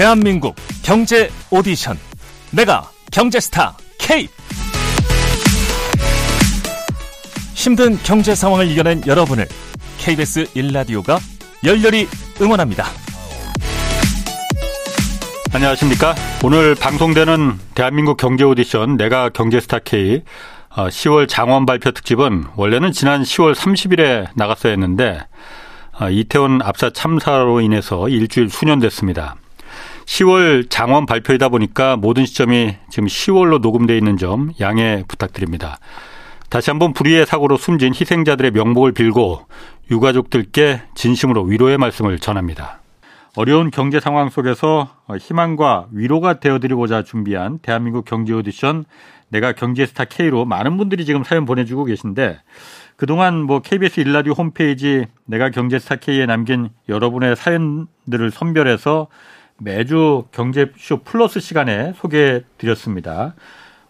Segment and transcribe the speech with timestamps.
[0.00, 1.98] 대한민국 경제 오디션
[2.52, 4.28] 내가 경제스타 K
[7.52, 9.46] 힘든 경제 상황을 이겨낸 여러분을
[9.98, 11.18] KBS 1라디오가
[11.66, 12.08] 열렬히
[12.40, 12.86] 응원합니다.
[15.52, 16.14] 안녕하십니까.
[16.42, 20.22] 오늘 방송되는 대한민국 경제 오디션 내가 경제스타 K
[20.70, 25.20] 10월 어, 장원 발표 특집은 원래는 지난 10월 30일에 나갔어야 했는데
[26.00, 29.36] 어, 이태원 압사 참사로 인해서 일주일 수년됐습니다.
[30.04, 35.78] 10월 장원 발표이다 보니까 모든 시점이 지금 10월로 녹음되어 있는 점 양해 부탁드립니다.
[36.48, 39.46] 다시 한번 불의의 사고로 숨진 희생자들의 명복을 빌고
[39.90, 42.80] 유가족들께 진심으로 위로의 말씀을 전합니다.
[43.36, 48.84] 어려운 경제 상황 속에서 희망과 위로가 되어드리고자 준비한 대한민국 경제 오디션
[49.28, 52.40] 내가 경제스타 K로 많은 분들이 지금 사연 보내주고 계신데
[52.96, 59.06] 그동안 뭐 KBS 일라디오 홈페이지 내가 경제스타 K에 남긴 여러분의 사연들을 선별해서
[59.60, 63.34] 매주 경제쇼 플러스 시간에 소개해 드렸습니다.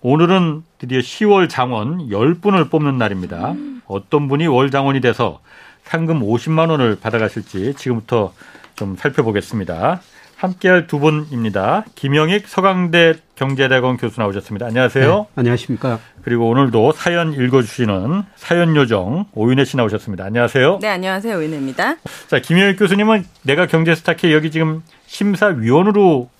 [0.03, 3.55] 오늘은 드디어 10월 장원 10분을 뽑는 날입니다.
[3.87, 5.41] 어떤 분이 월 장원이 돼서
[5.85, 8.33] 상금 50만 원을 받아가실지 지금부터
[8.77, 10.01] 좀 살펴보겠습니다.
[10.37, 11.85] 함께할 두 분입니다.
[11.95, 14.67] 김영익 서강대 경제대학원 교수 나오셨습니다.
[14.67, 15.19] 안녕하세요.
[15.19, 15.99] 네, 안녕하십니까.
[16.23, 20.25] 그리고 오늘도 사연 읽어주시는 사연 요정 오윤혜 씨 나오셨습니다.
[20.25, 20.79] 안녕하세요.
[20.81, 21.37] 네, 안녕하세요.
[21.37, 21.97] 오윤혜입니다.
[22.29, 26.31] 자, 김영익 교수님은 내가 경제 스타K 여기 지금 심사위원으로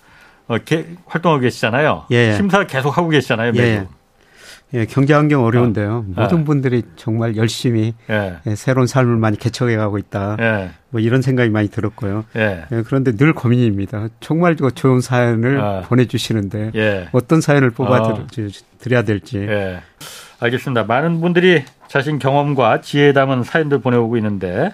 [0.47, 2.05] 어, 개, 활동하고 계시잖아요.
[2.11, 2.33] 예.
[2.33, 3.51] 심사 계속 하고 계시잖아요.
[3.51, 3.61] 매주.
[3.61, 3.87] 예.
[4.73, 6.05] 예, 경제 환경 어려운데요.
[6.15, 6.21] 어.
[6.21, 8.37] 모든 분들이 정말 열심히 예.
[8.47, 10.37] 예, 새로운 삶을 많이 개척해 가고 있다.
[10.39, 10.69] 예.
[10.89, 12.23] 뭐 이런 생각이 많이 들었고요.
[12.37, 12.65] 예.
[12.71, 14.07] 예 그런데 늘 고민입니다.
[14.21, 15.81] 정말 좋은 사연을 어.
[15.87, 17.09] 보내주시는데 예.
[17.11, 18.27] 어떤 사연을 뽑아 어.
[18.79, 19.45] 드려야 될지.
[20.39, 20.85] 알겠습니다.
[20.85, 24.71] 많은 분들이 자신 경험과 지혜에 담은 사연들 보내오고 있는데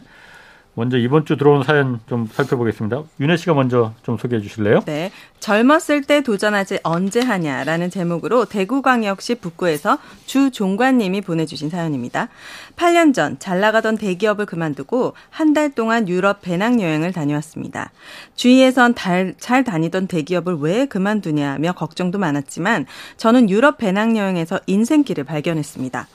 [0.77, 3.01] 먼저 이번 주 들어온 사연 좀 살펴보겠습니다.
[3.19, 4.81] 윤혜 씨가 먼저 좀 소개해 주실래요?
[4.85, 5.11] 네.
[5.39, 12.29] 젊었을 때 도전하지 언제 하냐라는 제목으로 대구광역시 북구에서 주 종관님이 보내주신 사연입니다.
[12.75, 17.89] 8년 전 잘 나가던 대기업을 그만두고 한 달 동안 유럽 배낭여행을 다녀왔습니다.
[18.35, 22.85] 주위에선 달, 잘 다니던 대기업을 왜 그만두냐며 걱정도 많았지만
[23.17, 26.07] 저는 유럽 배낭여행에서 인생길을 발견했습니다.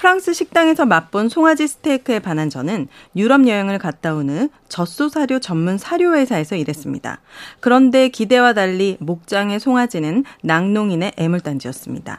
[0.00, 5.76] 프랑스 식당에서 맛본 송아지 스테이크에 반한 저는 유럽 여행을 갔다 온 후 젖소 사료 전문
[5.76, 7.20] 사료 회사에서 일했습니다.
[7.60, 12.18] 그런데 기대와 달리 목장의 송아지는 낙농인의 애물단지였습니다.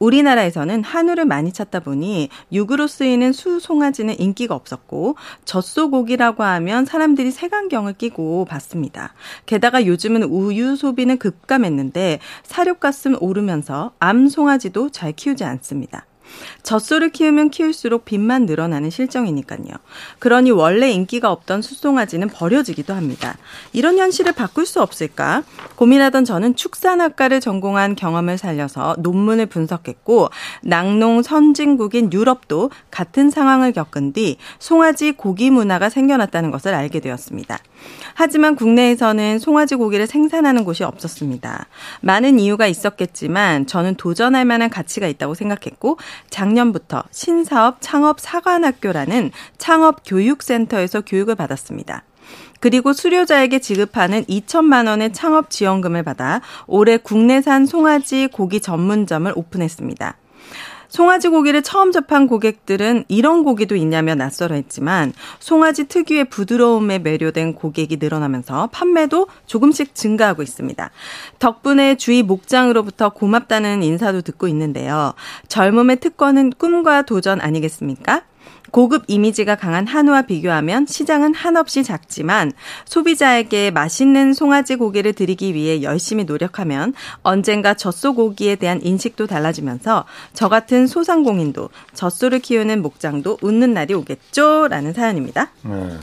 [0.00, 5.14] 우리나라에서는 한우를 많이 찾다 보니 육으로 쓰이는 수 송아지는 인기가 없었고
[5.44, 9.14] 젖소 고기라고 하면 사람들이 색안경을 끼고 봤습니다.
[9.46, 16.06] 게다가 요즘은 우유 소비는 급감했는데 사료값은 오르면서 암 송아지도 잘 키우지 않습니다.
[16.62, 19.70] 젖소를 키우면 키울수록 빚만 늘어나는 실정이니까요.
[20.18, 23.36] 그러니 원래 인기가 없던 숫송아지는 버려지기도 합니다.
[23.72, 25.42] 이런 현실을 바꿀 수 없을까?
[25.76, 30.28] 고민하던 저는 축산학과를 전공한 경험을 살려서 논문을 분석했고
[30.62, 37.58] 낙농 선진국인 유럽도 같은 상황을 겪은 뒤 송아지 고기 문화가 생겨났다는 것을 알게 되었습니다.
[38.14, 41.66] 하지만 국내에서는 송아지 고기를 생산하는 곳이 없었습니다.
[42.02, 45.98] 많은 이유가 있었겠지만 저는 도전할 만한 가치가 있다고 생각했고
[46.28, 52.04] 작년부터 신사업 창업 사관학교라는 창업 교육센터에서 교육을 받았습니다.
[52.60, 60.16] 그리고 수료자에게 지급하는 2천만 원의 창업 지원금을 받아 올해 국내산 송아지 고기 전문점을 오픈했습니다.
[60.90, 67.96] 송아지 고기를 처음 접한 고객들은 이런 고기도 있냐며 낯설어 했지만 송아지 특유의 부드러움에 매료된 고객이
[67.98, 70.90] 늘어나면서 판매도 조금씩 증가하고 있습니다.
[71.38, 75.14] 덕분에 주위 목장으로부터 고맙다는 인사도 듣고 있는데요.
[75.48, 78.22] 젊음의 특권은 꿈과 도전 아니겠습니까?
[78.70, 82.52] 고급 이미지가 강한 한우와 비교하면 시장은 한없이 작지만
[82.84, 90.48] 소비자에게 맛있는 송아지 고기를 드리기 위해 열심히 노력하면 언젠가 젖소 고기에 대한 인식도 달라지면서 저
[90.48, 94.68] 같은 소상공인도 젖소를 키우는 목장도 웃는 날이 오겠죠?
[94.68, 95.50] 라는 사연입니다.
[95.62, 95.96] 네.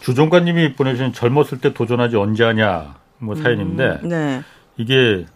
[0.00, 4.42] 주종관님이 보내주신 젊었을 때 도전하지 언제 하냐 뭐 사연인데 음, 네.
[4.76, 5.26] 이게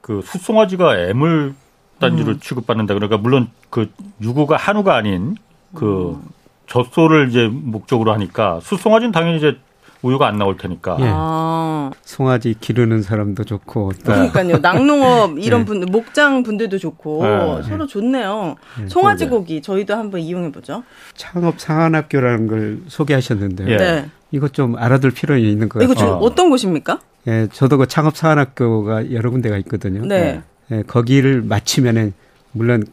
[0.00, 1.54] 그 숫송아지가 애물
[1.98, 2.40] 단지로 음.
[2.40, 2.94] 취급받는다.
[2.94, 5.36] 그러니까 물론 그 유구가 한우가 아닌
[5.76, 6.28] 그 음.
[6.66, 9.56] 젖소를 이제 목적으로 하니까 수송아지는 당연히 이제
[10.02, 10.96] 우유가 안 나올 테니까.
[11.00, 11.04] 예.
[11.08, 11.90] 아.
[12.02, 13.92] 송아지 기르는 사람도 좋고.
[14.04, 14.58] 그러니까요.
[14.58, 15.64] 낙농업 이런 네.
[15.64, 17.62] 분들, 목장 분들도 좋고 네.
[17.62, 18.56] 서로 좋네요.
[18.80, 18.88] 네.
[18.88, 20.82] 송아지 고기 저희도 한번 이용해 보죠.
[21.14, 23.68] 창업 상한학교라는 걸 소개하셨는데요.
[23.70, 23.76] 예.
[23.76, 24.10] 네.
[24.32, 25.92] 이것 좀 알아둘 필요는 있는 것 같아요.
[25.92, 26.18] 이거 어.
[26.18, 27.00] 어떤 곳입니까?
[27.28, 30.04] 예, 저도 그 창업 상한학교가 여러 군데가 있거든요.
[30.04, 30.42] 네.
[30.70, 32.12] 예, 거기를 마치면은
[32.52, 32.84] 물론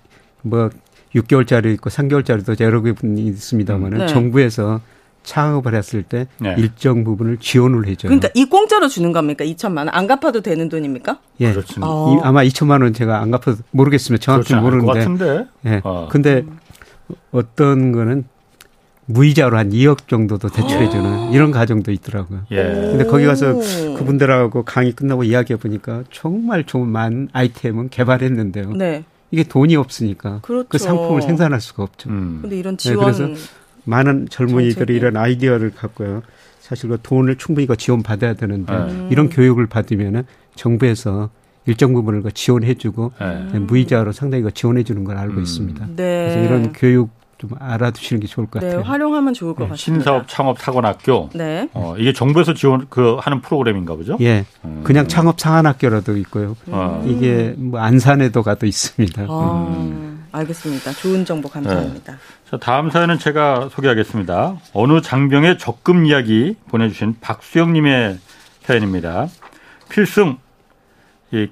[0.41, 0.69] 뭐
[1.15, 4.07] 6개월짜리 있고 3개월짜리도 여러 개 있습니다만은 네.
[4.07, 4.81] 정부에서
[5.23, 6.53] 창업을 했을 때 네.
[6.57, 8.09] 일정 부분을 지원을 해줘요.
[8.09, 9.45] 그러니까 이 공짜로 주는 겁니까?
[9.45, 11.19] 2천만 원 안 갚아도 되는 돈입니까?
[11.39, 11.51] 예.
[11.51, 11.87] 그렇습니다.
[11.87, 12.19] 어.
[12.23, 14.99] 아마 2천만 원 제가 안 갚아도 모르겠으면 정확히 모르는데.
[14.99, 15.45] 같은데.
[15.65, 15.81] 예.
[15.85, 16.07] 어.
[16.11, 16.43] 근데
[17.31, 18.25] 어떤 거는
[19.05, 22.41] 무이자로 한 2억 정도도 대출해주는 이런 가정도 있더라고요.
[22.51, 22.63] 예.
[22.63, 23.53] 근데 거기 가서
[23.97, 28.71] 그분들하고 강의 끝나고 이야기해 보니까 정말 좋은 많은 아이템은 개발했는데요.
[28.73, 29.03] 네.
[29.33, 30.69] 이게 돈이 없으니까 그 그렇죠.
[30.69, 32.11] 그 상품을 생산할 수가 없죠.
[32.11, 32.37] 음.
[32.43, 33.41] 근데 이런 지원 네, 그래서
[33.83, 34.95] 많은 젊은이들이.
[34.95, 36.21] 이런 아이디어를 갖고요.
[36.59, 39.09] 사실 그 돈을 충분히 그 지원 받아야 되는데 음.
[39.11, 41.31] 이런 교육을 받으면은 정부에서
[41.65, 43.13] 일정 부분을 그 지원해주고
[43.51, 43.57] 네.
[43.57, 45.41] 무이자로 상당히 그 지원해주는 걸 알고 음.
[45.41, 45.87] 있습니다.
[45.87, 45.95] 네.
[45.95, 48.83] 그래서 이런 교육 좀 알아두시는 게 좋을 것 네, 같아요.
[48.83, 49.69] 활용하면 좋을 것 네.
[49.71, 50.03] 같습니다.
[50.03, 51.29] 신사업 창업 사관학교.
[51.33, 51.67] 네.
[51.73, 54.17] 어, 이게 정부에서 지원 그 하는 프로그램인가 보죠?
[54.21, 54.45] 예.
[54.63, 54.81] 음.
[54.83, 56.55] 그냥 창업 상한학교라도 있고요.
[56.67, 57.03] 음.
[57.05, 59.23] 이게 뭐 안산에도 가도 있습니다.
[59.27, 60.25] 아, 음.
[60.31, 60.91] 알겠습니다.
[60.93, 62.13] 좋은 정보 감사합니다.
[62.13, 62.17] 네.
[62.49, 64.57] 자, 다음 사연은 제가 소개하겠습니다.
[64.73, 68.17] 어느 장병의 적금 이야기 보내주신 박수영 님의
[68.61, 69.27] 사연입니다.
[69.89, 70.37] 필승
[71.31, 71.47] 이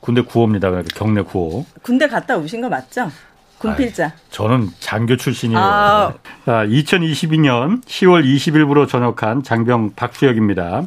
[0.00, 0.70] 군대 구호입니다.
[0.70, 1.64] 그러니까 경례 구호.
[1.82, 3.10] 군대 갔다 오신 거 맞죠?
[3.58, 4.06] 군필자.
[4.06, 5.60] 아, 저는 장교 출신이에요.
[5.60, 6.12] 아.
[6.44, 10.82] 자, 2022년 10월 20일부로 전역한 장병 박수혁입니다.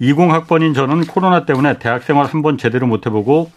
[0.00, 3.50] 20학번인 저는 코로나 때문에 대학 생활 한 번 제대로 못 해보고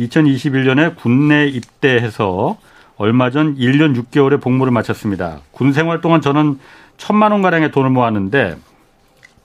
[0.00, 2.58] 2021년에 군내 입대해서
[2.96, 5.40] 얼마 전 1년 6개월의 복무를 마쳤습니다.
[5.52, 6.58] 군 생활 동안 저는
[6.98, 8.56] 천만 원 가량의 돈을 모았는데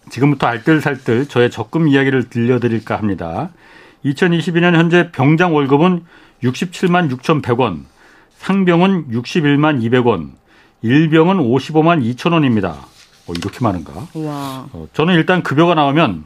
[0.09, 3.49] 지금부터 알뜰살뜰 저의 적금 이야기를 들려드릴까 합니다.
[4.03, 6.03] 2022년 현재 병장 월급은
[6.43, 7.85] 67만 6,100원,
[8.45, 10.30] 상병은 61만 200원,
[10.83, 12.74] 일병은 55만 2천 원입니다.
[13.25, 13.92] 어, 이렇게 많은가?
[14.13, 14.68] 와.
[14.71, 16.25] 어, 저는 일단 급여가 나오면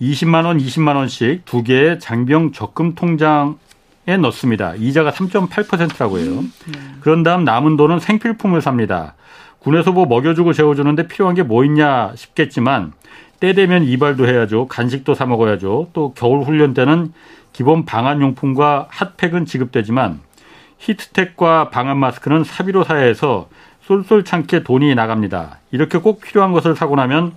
[0.00, 4.74] 20만 원, 20만 원씩 두 개의 장병 적금 통장에 넣습니다.
[4.74, 6.40] 이자가 3.8%라고 해요.
[6.40, 6.98] 음, 음.
[7.02, 9.14] 그런 다음 남은 돈은 생필품을 삽니다.
[9.60, 12.94] 군에서 뭐 먹여주고 재워주는데 필요한 게 뭐 있냐 싶겠지만
[13.38, 14.66] 때 되면 이발도 해야죠.
[14.66, 15.90] 간식도 사 먹어야죠.
[15.92, 17.12] 또 겨울 훈련 때는
[17.52, 20.18] 기본 방한 용품과 핫팩은 지급되지만
[20.80, 23.48] 히트텍과 방한 마스크는 사비로 사야 해서
[23.82, 25.58] 쏠쏠찮게 돈이 나갑니다.
[25.70, 27.32] 이렇게 꼭 필요한 것을 사고 나면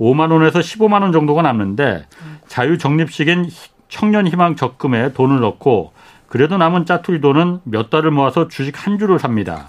[0.00, 2.06] 5만 원에서 15만 원 정도가 남는데
[2.46, 3.50] 자유 적립식인
[3.88, 5.92] 청년 희망 적금에 돈을 넣고
[6.28, 9.68] 그래도 남은 짜투리 돈은 몇 달을 모아서 주식 한 주를 삽니다.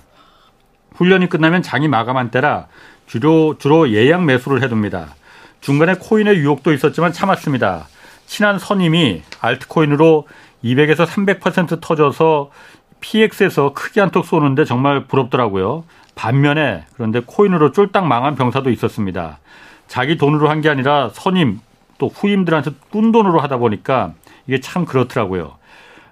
[0.95, 2.68] 훈련이 끝나면 장이 마감한 때라
[3.06, 5.16] 주로 주로 예약 매수를 해둡니다.
[5.62, 7.88] 중간에 코인의 유혹도 있었지만 참았습니다.
[8.27, 10.27] 친한 선임이 알트코인으로
[10.63, 12.51] 200에서 300% 터져서
[13.01, 15.83] PX에서 크게 한턱 쏘는데 정말 부럽더라고요.
[16.15, 19.39] 반면에 그런데 코인으로 쫄딱 망한 병사도 있었습니다.
[19.87, 21.59] 자기 돈으로 한 게 아니라 선임
[21.97, 24.13] 또 후임들한테 꾼 돈으로 하다 보니까
[24.47, 25.53] 이게 참 그렇더라고요.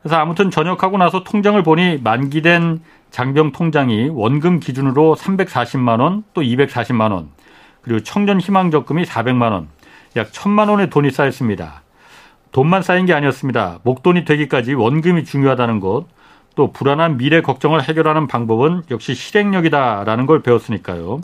[0.02, 2.82] 그래서 아무튼 전역하고 나서 통장을 보니 만기된
[3.12, 7.30] 장병 통장이 원금 기준으로 340만 원, 또 240만 원,
[7.82, 9.70] 그리고 청년 희망 적금이 400만 원,
[10.16, 11.82] 약 1000만 원의 돈이 쌓였습니다.
[12.52, 13.80] 돈만 쌓인 게 아니었습니다.
[13.84, 16.06] 목돈이 되기까지 원금이 중요하다는 것,
[16.58, 21.22] 또 불안한 미래 걱정을 해결하는 방법은 역시 실행력이다라는 걸 배웠으니까요.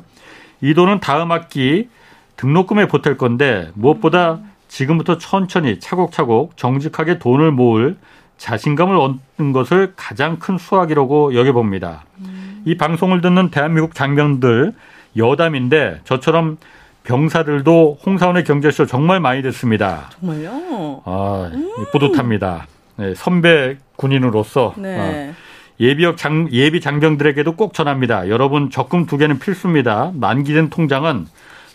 [0.61, 1.89] 이 돈은 다음 학기
[2.37, 7.97] 등록금에 보탤 건데 무엇보다 지금부터 천천히 차곡차곡 정직하게 돈을 모을
[8.37, 12.05] 자신감을 얻는 것을 가장 큰 수확이라고 여겨봅니다.
[12.19, 12.61] 음.
[12.65, 14.73] 이 방송을 듣는 대한민국 장병들
[15.17, 16.57] 여담인데 저처럼
[17.05, 20.11] 병사들도 홍사원의 경제쇼 정말 많이 듣습니다.
[20.19, 21.01] 정말요?
[21.05, 21.85] 아, 음.
[21.91, 22.67] 뿌듯합니다.
[22.95, 25.31] 네, 선배 군인으로서 네.
[25.31, 25.33] 어,
[25.79, 28.29] 예비역 장, 예비 장병들에게도 꼭 전합니다.
[28.29, 30.11] 여러분 적금 두 개는 필수입니다.
[30.13, 31.27] 만기된 통장은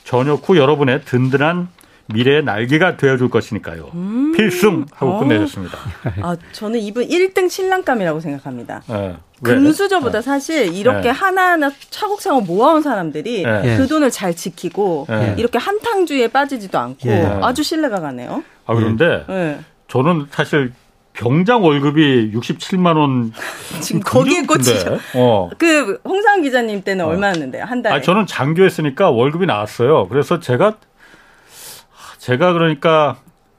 [0.05, 1.69] 전역 후 여러분의 든든한
[2.15, 3.91] 미래의 날개가 되어줄 것이니까요.
[3.93, 4.33] 음.
[4.33, 5.19] 필승 하고 어.
[5.21, 5.77] 끝내셨습니다.
[6.23, 8.83] 아, 저는 이분 1등 신랑감이라고 생각합니다.
[8.89, 9.17] 네.
[9.43, 10.23] 금수저보다 네.
[10.23, 11.11] 사실 이렇게 네.
[11.11, 13.77] 하나하나 차곡차곡 모아온 사람들이 네.
[13.77, 15.35] 그 돈을 잘 지키고 네.
[15.37, 17.39] 이렇게 한탕주의에 빠지지도 않고 예.
[17.43, 18.43] 아주 신뢰가 가네요.
[18.67, 19.61] 아, 그런데 네.
[19.89, 20.73] 저는 사실
[21.19, 23.33] 병장 월급이 67만 원.
[23.83, 24.99] 지금 거기에 꽂히죠.
[25.17, 25.51] 어.
[25.59, 27.09] 그 홍상 기자님 때는 어.
[27.09, 27.65] 얼마였는데요?
[27.65, 27.97] 한 달에?
[27.97, 30.07] 아 저는 장교했으니까 월급이 나왔어요.
[30.09, 30.77] 그래서 제가
[32.19, 33.17] 제가 그러니까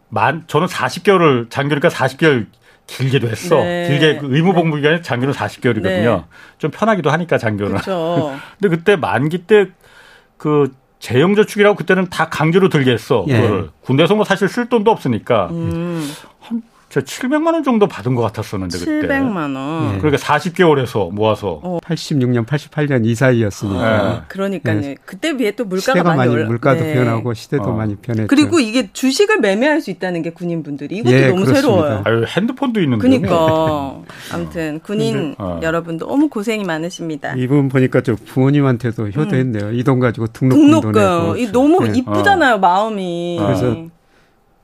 [0.07, 2.47] 만 저는 40개월을 장교니까 40개월
[2.87, 3.57] 길게도 했어.
[3.57, 3.89] 네.
[3.89, 5.83] 길게 그 의무 복무 기간이 장교는 40개월이거든요.
[5.83, 6.23] 네.
[6.59, 7.73] 좀 편하기도 하니까 장교는.
[7.73, 8.39] 그렇죠.
[8.59, 13.25] 근데 그때 만기 때그 재형 저축이라고 그때는 다 강제로 들게 했어.
[13.27, 13.33] 예.
[13.33, 16.09] 그거를 군대에서 뭐 사실 쓸 돈도 없으니까 음.
[16.39, 19.07] 한 저 700만 원 정도 받은 것 같았었는데 그때.
[19.07, 19.91] 700만 원.
[19.93, 19.97] 네.
[19.99, 21.59] 그러니까 40개월에서 모아서.
[21.61, 21.79] 어.
[21.85, 23.79] 86년, 88년 이 사이였으니까.
[23.79, 24.21] 아, 네.
[24.27, 24.81] 그러니까요.
[24.81, 24.95] 네.
[25.05, 26.47] 그때 비해 또 물가가 많이, 많이 올라.
[26.47, 26.95] 물가도 네.
[26.95, 27.73] 변하고 시대도 어.
[27.73, 28.27] 많이 변했죠.
[28.27, 31.61] 그리고 이게 주식을 매매할 수 있다는 게 군인분들이 이것도 예, 너무 그렇습니다.
[31.61, 32.01] 새로워요.
[32.05, 33.01] 아유, 핸드폰도 있는데.
[33.07, 33.99] 그러니까.
[34.33, 35.59] 아무튼 군인 어.
[35.61, 37.35] 여러분 너무 고생이 많으십니다.
[37.35, 39.65] 이분 보니까 저 부모님한테도 효도했네요.
[39.67, 39.75] 음.
[39.75, 41.37] 이돈 가지고 등록금도 등록금.
[41.37, 41.99] 이 너무 네.
[41.99, 43.37] 이쁘잖아요, 마음이.
[43.39, 43.75] 그래서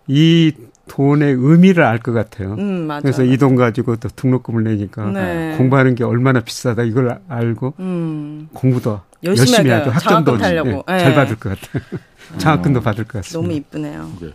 [0.08, 0.52] 이
[0.88, 2.54] 돈의 의미를 알 것 같아요.
[2.58, 3.02] 음, 맞아요.
[3.02, 5.56] 그래서 이 돈 가지고 또 등록금을 내니까 네.
[5.58, 8.50] 공부하는 게 얼마나 비싸다 이걸 알고 음.
[8.54, 9.90] 공부도 열심히, 열심히 하죠.
[9.90, 10.84] 학점도 네, 네.
[11.00, 11.84] 잘 받을 것 같아요.
[12.38, 13.40] 장학금도 받을 것 같습니다.
[13.42, 14.12] 너무 이쁘네요.
[14.22, 14.30] 네.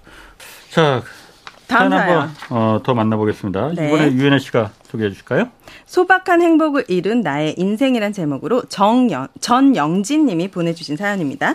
[0.71, 1.03] 자,
[1.69, 3.73] 다음 한번 어, 더 만나보겠습니다.
[3.77, 3.87] 네.
[3.89, 5.49] 이번에 유현아 씨가 소개해 주실까요?
[5.87, 11.55] 소박한 행복을 이룬 나의 인생이란 제목으로 정영, 전영진 님이 보내주신 사연입니다.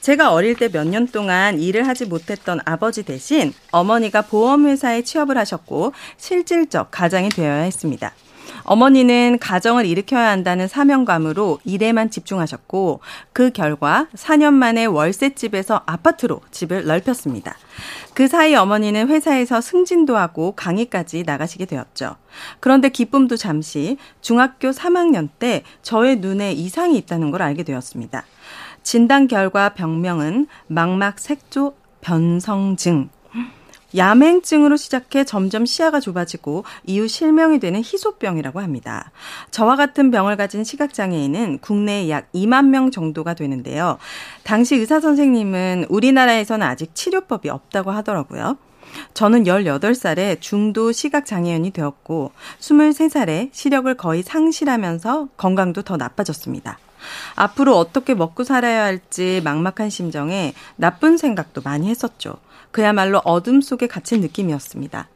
[0.00, 5.92] 제가 어릴 때 몇 년 동안 일을 하지 못했던 아버지 대신 어머니가 보험회사에 취업을 하셨고
[6.16, 8.12] 실질적 가장이 되어야 했습니다.
[8.64, 13.00] 어머니는 가정을 일으켜야 한다는 사명감으로 일에만 집중하셨고
[13.32, 17.56] 그 결과 4년 만에 월세집에서 아파트로 집을 넓혔습니다.
[18.14, 22.16] 그 사이 어머니는 회사에서 승진도 하고 강의까지 나가시게 되었죠.
[22.60, 28.24] 그런데 기쁨도 잠시 중학교 3학년 때 저의 눈에 이상이 있다는 걸 알게 되었습니다.
[28.82, 33.10] 진단 결과 병명은 망막 색조 변성증.
[33.96, 39.10] 야맹증으로 시작해 점점 시야가 좁아지고 이후 실명이 되는 희소병이라고 합니다.
[39.50, 43.98] 저와 같은 병을 가진 시각장애인은 국내에 약 2만 명 정도가 되는데요.
[44.44, 48.56] 당시 의사 선생님은 우리나라에서는 아직 치료법이 없다고 하더라고요.
[49.14, 56.78] 저는 18살에 중도 시각장애인이 되었고 23살에 시력을 거의 상실하면서 건강도 더 나빠졌습니다.
[57.36, 62.34] 앞으로 어떻게 먹고 살아야 할지 막막한 심정에 나쁜 생각도 많이 했었죠.
[62.70, 65.08] 그야말로 어둠 속에 갇힌 느낌이었습니다.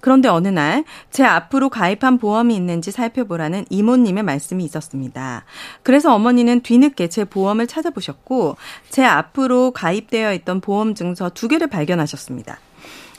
[0.00, 5.44] 그런데 어느 날 제 앞으로 가입한 보험이 있는지 살펴보라는 이모님의 말씀이 있었습니다.
[5.82, 8.56] 그래서 어머니는 뒤늦게 제 보험을 찾아보셨고
[8.88, 12.58] 제 앞으로 가입되어 있던 보험 증서 두 개를 발견하셨습니다.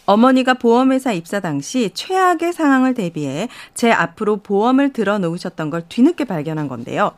[0.05, 6.67] 어머니가 보험회사 입사 당시 최악의 상황을 대비해 제 앞으로 보험을 들어 놓으셨던 걸 뒤늦게 발견한
[6.67, 7.11] 건데요.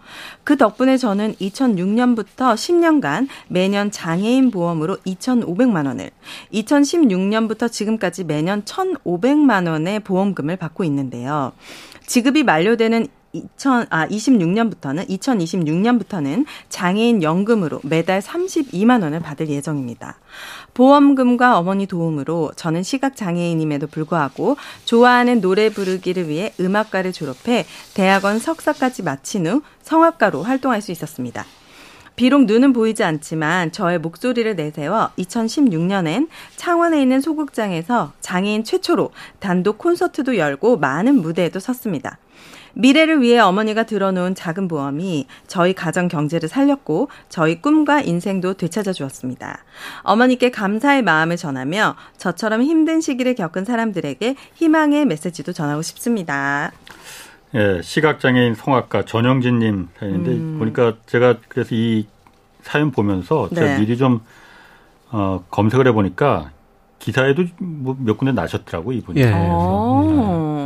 [0.43, 6.11] 그 덕분에 저는 2006년부터 10년간 매년 장애인 보험으로 2,500만 원을,
[6.53, 11.53] 2016년부터 지금까지 매년 1,500만 원의 보험금을 받고 있는데요.
[12.05, 20.17] 지급이 만료되는 2000, 아, 26년부터는, 2026년부터는 장애인 연금으로 매달 32만 원을 받을 예정입니다.
[20.73, 29.03] 보험금과 어머니 도움으로 저는 시각 장애인임에도 불구하고 좋아하는 노래 부르기를 위해 음악과를 졸업해 대학원 석사까지
[29.03, 31.45] 마친 후 성악가로 활동할 수 있었습니다.
[32.15, 40.37] 비록 눈은 보이지 않지만 저의 목소리를 내세워 2016년엔 창원에 있는 소극장에서 장애인 최초로 단독 콘서트도
[40.37, 42.17] 열고 많은 무대에도 섰습니다.
[42.75, 49.63] 미래를 위해 어머니가 들어놓은 작은 보험이 저희 가정 경제를 살렸고 저희 꿈과 인생도 되찾아 주었습니다.
[50.03, 56.71] 어머니께 감사의 마음을 전하며 저처럼 힘든 시기를 겪은 사람들에게 희망의 메시지도 전하고 싶습니다.
[57.55, 60.55] 예, 시각장애인 성악가 전영진님 사연인데 음.
[60.59, 62.05] 보니까 제가 그래서 이
[62.61, 63.79] 사연 보면서 제가 네.
[63.79, 64.21] 미리 좀
[65.11, 66.51] 어, 검색을 해보니까
[66.99, 69.21] 기사에도 뭐 몇 군데 나셨더라고 이분이.
[69.21, 69.25] 예.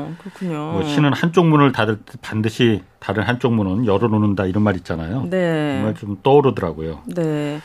[0.10, 0.72] 아, 그렇군요.
[0.74, 5.28] 뭐 시는 한쪽 문을 닫을 반드시 다른 한쪽 문은 열어놓는다 이런 말 있잖아요.
[5.30, 5.76] 네.
[5.78, 7.02] 정말 좀 떠오르더라고요.
[7.06, 7.60] 네.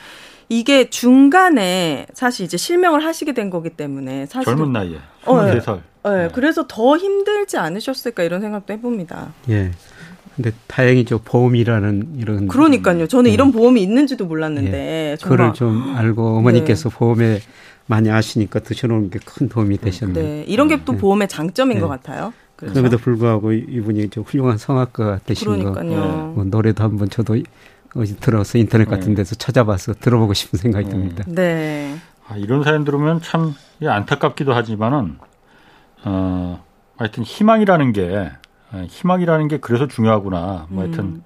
[0.48, 5.80] 이게 중간에 사실 이제 실명을 하시게 된 거기 때문에 사실 젊은 나이에 23살.
[6.02, 6.22] 어, 네.
[6.22, 6.28] 네.
[6.32, 9.32] 그래서 더 힘들지 않으셨을까 이런 생각도 해봅니다.
[9.48, 9.70] 예.
[10.36, 13.06] 근데 다행히죠 보험이라는 이런 그러니까요.
[13.06, 13.30] 저는 네.
[13.30, 15.16] 이런 보험이 있는지도 몰랐는데 예.
[15.22, 16.96] 그걸 좀 알고 어머니께서 네.
[16.96, 17.40] 보험에
[17.86, 20.24] 많이 아시니까 드셔놓은 게큰 도움이 되셨네요.
[20.24, 20.98] 네, 이런 게또 네.
[20.98, 21.80] 보험의 장점인 네.
[21.80, 22.32] 것 같아요.
[22.56, 22.74] 그렇죠?
[22.74, 26.00] 그럼에도 불구하고 이분이 저 훌륭한 성악가 되신 그러니까요.
[26.00, 27.36] 거, 뭐 노래도 한번 저도
[27.96, 29.16] 어디 들어서 인터넷 같은 네.
[29.16, 30.90] 데서 찾아봐서 들어보고 싶은 생각이 네.
[30.90, 31.24] 듭니다.
[31.26, 31.96] 네.
[32.26, 35.18] 아, 이런 사연 들으면 참 안타깝기도 하지만은
[36.04, 36.64] 어,
[36.96, 38.30] 하여튼 희망이라는 게
[38.88, 40.66] 희망이라는 게 그래서 중요하구나.
[40.70, 41.24] 뭐 하여튼 음.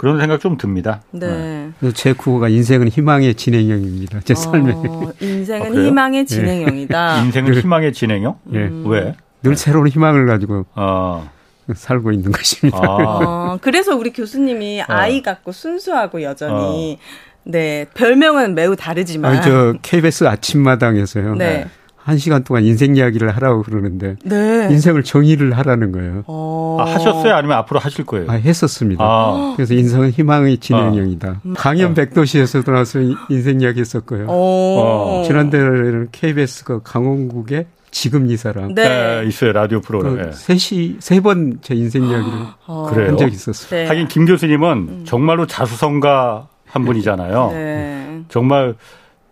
[0.00, 1.02] 그런 생각 좀 듭니다.
[1.10, 1.70] 네.
[1.78, 1.92] 네.
[1.92, 4.20] 제 구호가 인생은 희망의 진행형입니다.
[4.20, 4.74] 제 어, 삶에.
[5.20, 6.24] 인생은 아, 희망의 네.
[6.24, 7.16] 진행형이다.
[7.16, 7.20] 네.
[7.26, 8.38] 인생은 희망의 진행형?
[8.54, 8.58] 예.
[8.60, 8.84] 음.
[8.86, 9.14] 왜?
[9.42, 11.30] 늘 새로운 희망을 가지고 어.
[11.74, 12.78] 살고 있는 것입니다.
[12.78, 12.86] 아.
[12.86, 14.84] 어, 그래서 우리 교수님이 어.
[14.88, 17.04] 아이 같고 순수하고 여전히 어.
[17.44, 21.34] 네 별명은 매우 다르지만 아니, 저 KBS 아침마당에서요.
[21.34, 21.68] 네.
[22.02, 24.68] 한 시간 동안 인생 이야기를 하라고 그러는데 네.
[24.70, 26.22] 인생을 정의를 하라는 거예요.
[26.26, 26.78] 어.
[26.80, 27.34] 아, 하셨어요?
[27.34, 28.30] 아니면 앞으로 하실 거예요?
[28.30, 29.04] 아, 했었습니다.
[29.04, 29.52] 아.
[29.56, 31.28] 그래서 인생은 희망의 진행형이다.
[31.28, 31.52] 아.
[31.56, 31.94] 강연 어.
[31.94, 34.26] 백도시에서도 나서 인생 이야기 했었고요.
[34.28, 35.22] 어.
[35.26, 38.74] 지난달에는 KBS가 강원국의 지금 이 사람.
[38.74, 38.88] 네.
[38.88, 39.52] 네 있어요.
[39.52, 40.30] 라디오 프로그램.
[40.30, 42.90] 그 셋이, 세 번 제 인생 이야기를 어.
[42.94, 43.82] 한 적이 있었어요.
[43.82, 43.86] 네.
[43.88, 45.02] 하긴 김 교수님은 음.
[45.04, 47.50] 정말로 자수성가 한 분이잖아요.
[47.52, 48.20] 네.
[48.28, 48.74] 정말,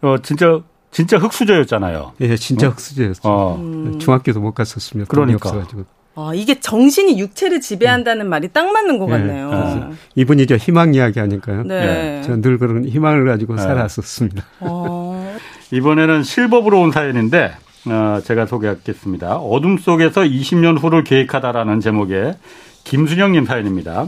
[0.02, 0.60] 어, 진짜
[0.90, 2.12] 진짜 흑수저였잖아요.
[2.20, 3.20] 예, 진짜 흑수저였죠.
[3.24, 3.56] 어.
[3.56, 3.98] 음.
[3.98, 5.08] 중학교도 못 갔었습니다.
[5.08, 5.48] 그러니까.
[5.48, 5.84] 없어가지고.
[6.14, 8.30] 아, 이게 정신이 육체를 지배한다는 음.
[8.30, 9.12] 말이 딱 맞는 것 네.
[9.12, 9.50] 같네요.
[9.50, 9.96] 네.
[10.16, 11.62] 이분이 저 희망 이야기 하니까요.
[11.62, 12.22] 네.
[12.22, 13.62] 저는 늘 그런 희망을 가지고 네.
[13.62, 14.44] 살았었습니다.
[14.60, 15.36] 어.
[15.70, 17.52] 이번에는 실법으로 온 사연인데
[17.86, 19.36] 어, 제가 소개하겠습니다.
[19.36, 22.34] 어둠 속에서 20년 후를 계획하다라는 제목의
[22.82, 24.06] 김순영님 사연입니다.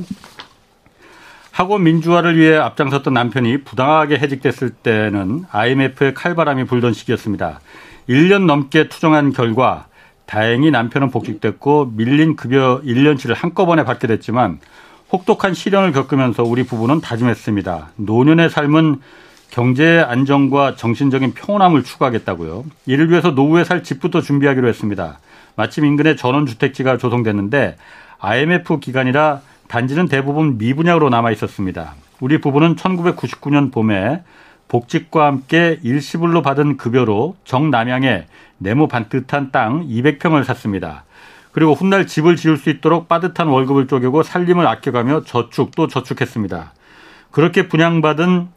[1.52, 7.60] 학원 민주화를 위해 앞장섰던 남편이 부당하게 해직됐을 때는 IMF의 칼바람이 불던 시기였습니다.
[8.08, 9.86] 1년 넘게 투정한 결과
[10.26, 14.60] 다행히 남편은 복직됐고 밀린 급여 1년치를 한꺼번에 받게 됐지만
[15.12, 17.90] 혹독한 시련을 겪으면서 우리 부부는 다짐했습니다.
[17.96, 19.00] 노년의 삶은
[19.50, 22.64] 경제의 안정과 정신적인 평온함을 추구하겠다고요.
[22.86, 25.18] 이를 위해서 노후에 살 집부터 준비하기로 했습니다.
[25.56, 27.76] 마침 인근에 전원주택지가 조성됐는데
[28.20, 29.40] IMF 기간이라
[29.70, 31.94] 단지는 대부분 미분양으로 남아 있었습니다.
[32.18, 34.24] 우리 부부는 1999년 봄에
[34.66, 38.26] 복직과 함께 일시불로 받은 급여로 정남향에
[38.58, 41.04] 네모 반듯한 땅 200평을 샀습니다.
[41.52, 46.72] 그리고 훗날 집을 지을 수 있도록 빠듯한 월급을 쪼개고 살림을 아껴가며 저축 또 저축했습니다.
[47.30, 48.48] 그렇게 분양받은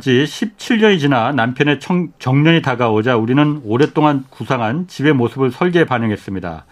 [0.00, 6.64] 지 17년이 지나 남편의 청, 정년이 다가오자 우리는 오랫동안 구상한 집의 모습을 설계에 반영했습니다.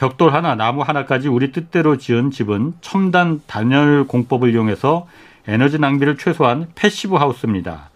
[0.00, 5.06] 벽돌 하나, 나무 하나까지 우리 뜻대로 지은 집은 첨단 단열 공법을 이용해서
[5.46, 7.90] 에너지 낭비를 최소화한 passive house입니다.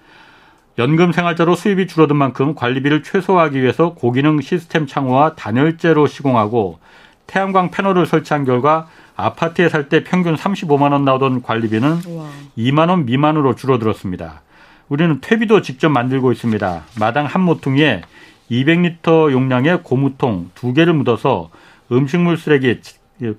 [0.76, 6.78] 연금 생활자로 수입이 줄어든 만큼 관리비를 최소화하기 위해서 고기능 시스템 창호와 단열재로 시공하고
[7.26, 12.28] 태양광 패널을 설치한 결과 아파트에 살 때 평균 35만 원 나오던 관리비는 우와.
[12.58, 14.42] 2만 원 미만으로 줄어들었습니다.
[14.90, 16.82] 우리는 퇴비도 직접 만들고 있습니다.
[17.00, 18.02] 마당 한 모퉁이에
[18.50, 21.48] 200리터 용량의 고무통 두 개를 묻어서
[21.96, 22.80] 음식물 쓰레기,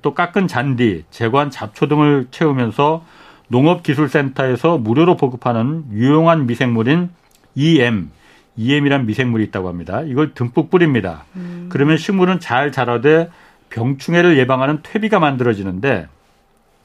[0.02, 3.06] 또 깎은 잔디, 제거한 잡초 등을 채우면서
[3.48, 7.10] 농업기술센터에서 무료로 보급하는 유용한 미생물인
[7.56, 8.10] EM,
[8.58, 10.02] EM이란 미생물이 있다고 합니다.
[10.02, 11.26] 이걸 듬뿍 뿌립니다.
[11.36, 11.68] 음.
[11.70, 13.30] 그러면 식물은 잘 자라되
[13.70, 16.08] 병충해를 예방하는 퇴비가 만들어지는데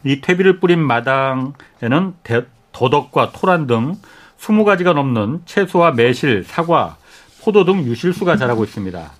[0.05, 2.15] 이 퇴비를 뿌린 마당에는
[2.73, 3.95] 더덕과 토란 등
[4.39, 6.97] 20가지가 넘는 채소와 매실, 사과,
[7.43, 9.11] 포도 등 유실수가 자라고 있습니다.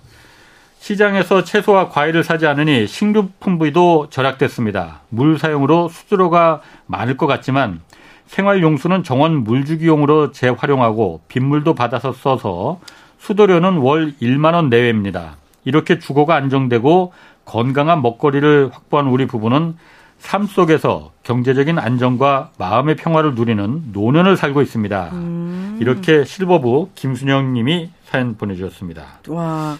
[0.81, 5.01] 시장에서 채소와 과일을 사지 않으니 식료품비도 절약됐습니다.
[5.09, 7.81] 물 사용으로 수수료가 많을 것 같지만
[8.25, 12.79] 생활용수는 정원 물주기용으로 재활용하고 빗물도 받아서 써서
[13.19, 15.37] 수도료는 월 1만 원 내외입니다.
[15.65, 17.13] 이렇게 주거가 안정되고
[17.45, 19.77] 건강한 먹거리를 확보한 우리 부부는
[20.17, 25.09] 삶 속에서 경제적인 안정과 마음의 평화를 누리는 노년을 살고 있습니다.
[25.13, 25.77] 음.
[25.79, 29.19] 이렇게 실버부 김순영 님이 사연 보내주셨습니다.
[29.27, 29.77] 와.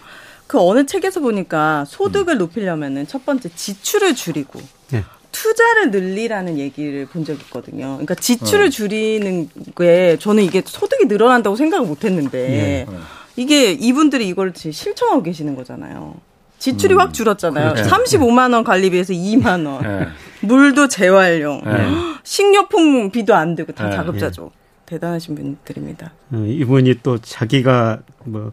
[0.52, 2.38] 그 어느 책에서 보니까 소득을 음.
[2.38, 4.60] 높이려면은 첫 번째 지출을 줄이고
[4.90, 5.02] 네.
[5.32, 7.92] 투자를 늘리라는 얘기를 본 적이 있거든요.
[7.92, 8.68] 그러니까 지출을 어.
[8.68, 12.96] 줄이는 게 저는 이게 소득이 늘어난다고 생각을 못 했는데 네.
[13.34, 16.16] 이게 이분들이 이걸 실천하고 계시는 거잖아요.
[16.58, 17.00] 지출이 음.
[17.00, 17.72] 확 줄었잖아요.
[17.72, 17.88] 그렇죠.
[17.88, 19.82] 35만 원 관리비에서 2만 원.
[19.82, 20.08] 네.
[20.42, 21.62] 물도 재활용.
[21.64, 21.88] 네.
[22.24, 23.96] 식료품비도 안 되고 다 네.
[23.96, 24.52] 자급자족.
[24.84, 26.12] 대단하신 분들입니다.
[26.32, 28.52] 어, 이분이 또 자기가 뭐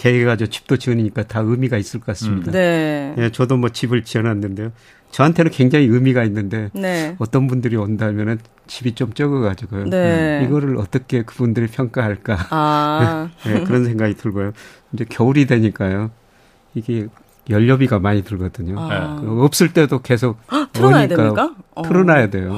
[0.00, 2.50] 계획해가지고 집도 지으니까 다 의미가 있을 것 같습니다.
[2.50, 2.52] 음.
[2.52, 3.14] 네.
[3.18, 4.72] 예, 저도 뭐 집을 지어놨는데요.
[5.10, 7.16] 저한테는 굉장히 의미가 있는데 네.
[7.18, 9.90] 어떤 분들이 온다면은 집이 좀 적어가지고요.
[9.90, 10.46] 네.
[10.46, 13.28] 이거를 어떻게 그분들이 평가할까 아.
[13.44, 14.52] 네, 그런 생각이 들고요.
[14.92, 16.10] 이제 겨울이 되니까요.
[16.74, 17.08] 이게
[17.50, 18.76] 연료비가 많이 들거든요.
[18.78, 19.20] 아.
[19.20, 20.38] 그 없을 때도 계속
[20.72, 21.54] 틀어놔야 됩니까?
[21.84, 22.56] 틀어놔야 돼요.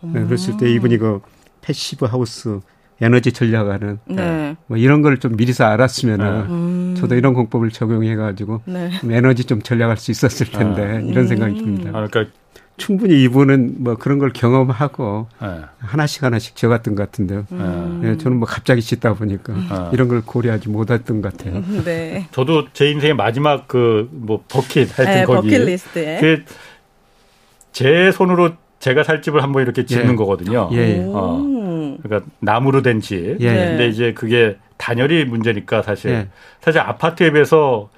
[0.00, 1.20] 네, 그랬을 때 이분이 그
[1.60, 2.60] passive house
[3.00, 4.56] 에너지 절약하는 네.
[4.66, 6.94] 뭐 이런 걸 좀 미리서 알았으면은 음.
[6.96, 8.90] 저도 이런 공법을 적용해 가지고 네.
[9.10, 11.00] 에너지 좀 절약할 수 있었을 텐데 아.
[11.00, 11.90] 이런 생각이 듭니다.
[11.90, 12.32] 아, 그러니까
[12.76, 15.48] 충분히 이분은 뭐 그런 걸 경험하고 네.
[15.78, 17.46] 하나씩 하나씩 적었던 것 같은데요.
[17.52, 18.00] 음.
[18.02, 19.90] 네, 저는 뭐 갑자기 짓다 보니까 아.
[19.92, 21.62] 이런 걸 고려하지 못했던 것 같아요.
[21.84, 22.26] 네.
[22.32, 26.44] 저도 제 인생의 마지막 그 뭐 버킷 하여튼 네, 거기 버킷리스트에
[27.72, 30.16] 제 손으로 제가 살 집을 한번 이렇게 짓는 예.
[30.16, 30.68] 거거든요.
[30.72, 31.02] 예.
[31.08, 31.42] 어.
[32.04, 33.38] 그러니까 나무로 된 집.
[33.40, 33.48] 예.
[33.48, 36.28] 근데 이제 그게 단열이 문제니까 사실 예.
[36.60, 37.88] 사실 아파트에 비해서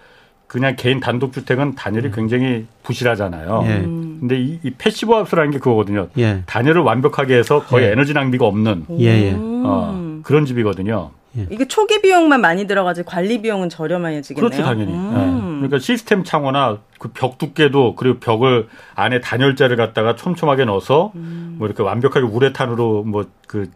[0.47, 2.13] 그냥 개인 단독 주택은 단열이 음.
[2.15, 3.65] 굉장히 부실하잖아요.
[3.67, 3.81] 예.
[3.83, 6.07] 근데 이, 이 passive house라는 게 그거거든요.
[6.19, 6.43] 예.
[6.47, 7.91] 단열을 완벽하게 해서 거의 예.
[7.93, 9.35] 에너지 낭비가 없는 예, 예.
[9.37, 11.11] 어, 그런 집이거든요.
[11.37, 11.47] 예.
[11.51, 14.49] 이게 초기 비용만 많이 들어가지 관리 비용은 저렴해지겠네요.
[14.49, 14.93] 그렇죠, 당연히.
[14.93, 15.11] 음.
[15.15, 15.67] 네.
[15.67, 21.57] 그러니까 시스템 창호나 그 벽 두께도 그리고 벽을 안에 단열재를 갖다가 촘촘하게 넣어서 음.
[21.59, 23.69] 뭐 이렇게 완벽하게 우레탄으로 뭐 그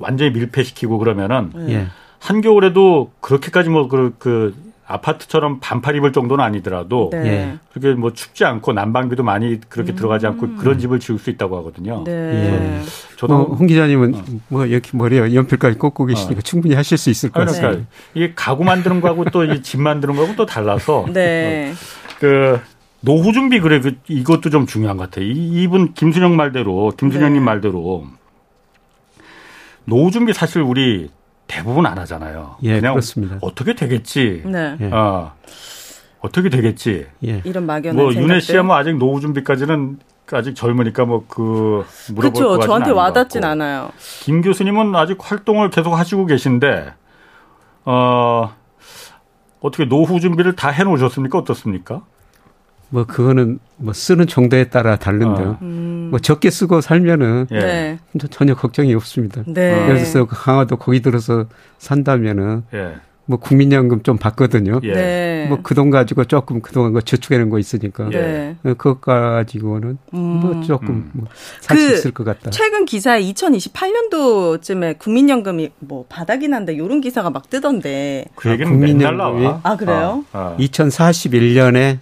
[0.00, 1.86] 완전히 밀폐시키고 그러면은 예.
[2.18, 4.54] 한겨울에도 그렇게까지 뭐그 그
[4.90, 7.26] 아파트처럼 반팔 입을 정도는 아니더라도 네.
[7.26, 7.58] 예.
[7.72, 9.96] 그렇게 뭐 춥지 않고 난방비도 많이 그렇게 음.
[9.96, 12.02] 들어가지 않고 그런 집을 지을 수 있다고 하거든요.
[12.04, 12.12] 네.
[12.12, 12.82] 예.
[13.16, 14.24] 저도 뭐, 홍 기자님은 어.
[14.48, 16.42] 뭐 이렇게 머리에 연필까지 꽂고 계시니까 어.
[16.42, 17.68] 충분히 하실 수 있을 것 같습니다.
[17.68, 21.72] 그러니까 이게 가구 만드는 거하고 또이집 만드는 거하고 또 달라서 네.
[21.72, 22.16] 어.
[22.18, 22.60] 그
[23.00, 25.24] 노후 준비 그래 그 이것도 좀 중요한 것 같아요.
[25.24, 27.44] 이, 이분 김순영 말대로 김순영님 네.
[27.44, 28.06] 말대로
[29.90, 31.10] 노후 준비 사실 우리
[31.46, 32.56] 대부분 안 하잖아요.
[32.62, 33.38] 예, 그냥 그렇습니다.
[33.42, 34.42] 어떻게 되겠지.
[34.46, 34.76] 네.
[34.80, 34.90] 예.
[34.92, 35.32] 어,
[36.20, 37.06] 어떻게 되겠지.
[37.26, 37.42] 예.
[37.44, 39.98] 이런 막연한 뭐 윤혜 씨야 뭐 아직 노후 준비까지는
[40.32, 42.60] 아직 젊으니까 뭐 그 물어볼 그렇죠.
[42.60, 43.90] 저한테 와닿진 않아요.
[44.20, 46.92] 김 교수님은 아직 활동을 계속 하시고 계신데
[47.84, 48.54] 어
[49.60, 51.36] 어떻게 노후 준비를 다 해놓으셨습니까?
[51.38, 52.02] 어떻습니까?
[52.90, 55.48] 뭐 그거는 뭐 쓰는 정도에 따라 다른데요.
[55.48, 55.58] 어.
[55.62, 56.08] 음.
[56.10, 57.58] 뭐 적게 쓰고 살면은 예.
[57.58, 57.98] 네.
[58.30, 59.42] 전혀 걱정이 없습니다.
[59.46, 59.84] 네.
[59.84, 61.46] 예를 들어서 강화도 거기 들어서
[61.78, 62.94] 산다면은 예.
[63.26, 64.80] 뭐 국민연금 좀 받거든요.
[64.82, 64.92] 예.
[64.92, 65.46] 네.
[65.48, 68.56] 뭐그 돈 가지고 조금 그동안 거 저축해놓은 거 있으니까 네.
[68.64, 70.18] 어, 그것 가지고는 음.
[70.18, 71.10] 뭐 조금 음.
[71.12, 71.28] 뭐
[71.60, 72.50] 살수 그 있을 것 같다.
[72.50, 78.24] 최근 기사에 2028년도쯤에 국민연금이 뭐 바닥이 난다 이런 기사가 막 뜨던데.
[78.34, 80.24] 그 얘기는 아, 국민연금이 아 그래요?
[80.32, 80.56] 아, 아.
[80.58, 81.98] 2041년에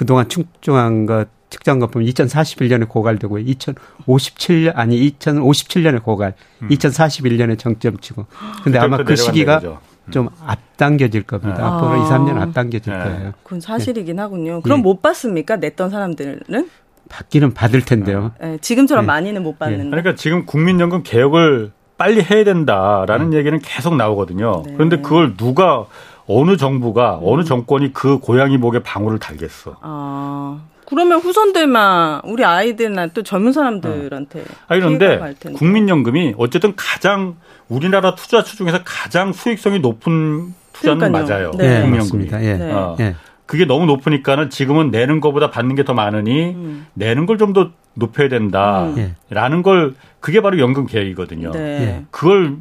[0.00, 6.32] 그동안 충족한 것 측정한 것 보면 2041년에 고갈되고 2057년 아니 2057년에 고갈,
[6.62, 6.68] 음.
[6.68, 8.24] 2041년에 정점치고.
[8.64, 9.78] 근데 아마 그 시기가 되죠.
[10.06, 10.10] 음.
[10.10, 11.58] 좀 앞당겨질 겁니다.
[11.58, 11.62] 네.
[11.64, 12.06] 앞으로 아.
[12.06, 12.98] 2, 3년 앞당겨질 네.
[12.98, 13.32] 거예요.
[13.42, 14.22] 그건 사실이긴 네.
[14.22, 14.62] 하군요.
[14.62, 14.82] 그럼 네.
[14.84, 15.56] 못 받습니까?
[15.56, 16.70] 냈던 사람들은?
[17.10, 18.32] 받기는 받을 텐데요.
[18.40, 19.06] 네, 지금처럼 네.
[19.06, 19.90] 많이는 못 받는데.
[19.90, 23.34] 그러니까 지금 국민연금 개혁을 빨리 해야 된다라는 음.
[23.34, 24.62] 얘기는 계속 나오거든요.
[24.62, 25.84] 그런데 그걸 누가
[26.32, 27.20] 어느 정부가 음.
[27.24, 29.76] 어느 정권이 그 고양이 목에 방울을 달겠어.
[29.80, 30.60] 아.
[30.86, 34.40] 그러면 후손들만 우리 아이들이나 또 젊은 사람들한테.
[34.40, 34.44] 어.
[34.66, 37.36] 아 그런데 국민연금이 어쨌든 가장
[37.68, 41.26] 우리나라 투자처 중에서 가장 수익성이 높은 투자는 그러니까요.
[41.26, 41.50] 맞아요.
[41.56, 41.82] 네.
[41.82, 42.28] 국민연금이.
[42.44, 42.54] 예.
[42.54, 42.72] 네.
[42.72, 42.96] 어.
[42.98, 43.14] 예.
[43.46, 46.86] 그게 너무 높으니까는 지금은 내는 것보다 받는 게 더 많으니 음.
[46.94, 49.62] 내는 걸 좀 더 높여야 된다라는 음.
[49.62, 51.50] 걸 그게 바로 연금 계획이거든요.
[51.52, 51.60] 네.
[51.60, 52.04] 예.
[52.10, 52.56] 그걸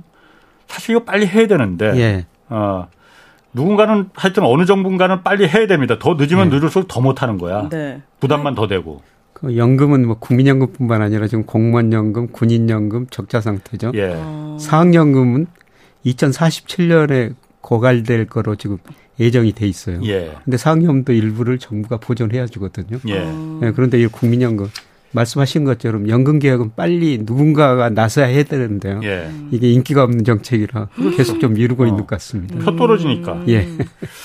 [0.68, 2.26] 사실 이거 빨리 해야 되는데 예.
[2.50, 2.88] 어,
[3.54, 5.98] 누군가는 하여튼 어느 정부인가는 빨리 해야 됩니다.
[6.00, 6.56] 더 늦으면 네.
[6.56, 7.68] 늦을수록 더 못하는 거야.
[7.70, 8.02] 네.
[8.20, 9.02] 부담만 더 되고.
[9.34, 13.92] 그 연금은 뭐 국민연금뿐만 아니라 지금 공무원연금, 군인연금 적자 상태죠.
[13.96, 14.14] 예.
[14.16, 14.58] 아.
[14.60, 15.48] 사학연금은
[16.06, 18.78] 2047년에 고갈될 거로 지금
[19.20, 20.02] 예정이 돼 있어요.
[20.04, 20.34] 예.
[20.44, 23.00] 근데 사학연금도 일부를 정부가 보존해야 주거든요.
[23.08, 23.20] 예.
[23.62, 24.68] 네, 그런데 이 국민연금
[25.12, 29.00] 말씀하신 것처럼 연금 개혁은 빨리 누군가가 나서야 해야 되는데요.
[29.04, 29.30] 예.
[29.52, 31.86] 이게 인기가 없는 정책이라 계속 좀 미루고 어.
[31.88, 32.58] 있는 것 같습니다.
[32.60, 33.44] 표 떨어지니까.
[33.48, 33.68] 예.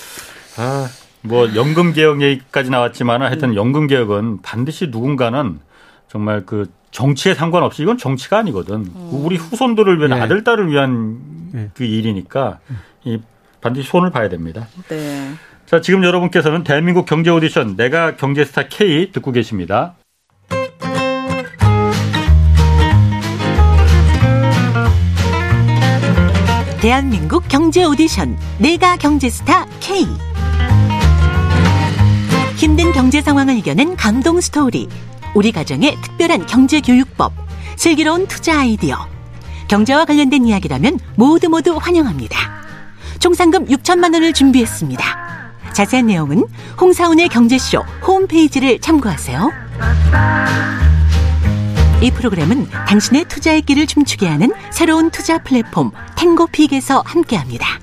[0.57, 0.87] 아,
[1.21, 5.59] 뭐 연금 개혁 얘기까지 나왔지만 하여튼 연금 개혁은 반드시 누군가는
[6.07, 8.85] 정말 그 정치에 상관없이 이건 정치가 아니거든.
[8.93, 9.21] 어.
[9.23, 10.21] 우리 후손들을 위한 예.
[10.21, 11.19] 아들 딸을 위한
[11.55, 11.69] 예.
[11.73, 12.59] 그 일이니까
[13.03, 13.19] 이
[13.59, 14.67] 반드시 손을 봐야 됩니다.
[14.87, 15.31] 네.
[15.65, 19.95] 자, 지금 여러분께서는 대한민국 경제 오디션 내가 경제스타 K 듣고 계십니다.
[26.85, 30.05] 대한민국 경제 오디션 내가 경제스타 K
[32.57, 34.87] 힘든 경제 상황을 이겨낸 감동 스토리
[35.33, 37.33] 우리 가정의 특별한 경제 교육법
[37.75, 38.97] 슬기로운 투자 아이디어
[39.67, 42.37] 경제와 관련된 이야기라면 모두 모두 환영합니다.
[43.17, 45.03] 총 상금 6천만 원을 준비했습니다.
[45.73, 46.45] 자세한 내용은
[46.79, 49.51] 홍사운의 경제쇼 홈페이지를 참고하세요.
[52.01, 57.79] 이 프로그램은 당신의 투자의 길을 춤추게 하는 새로운 투자 플랫폼 탱고픽에서 함께합니다.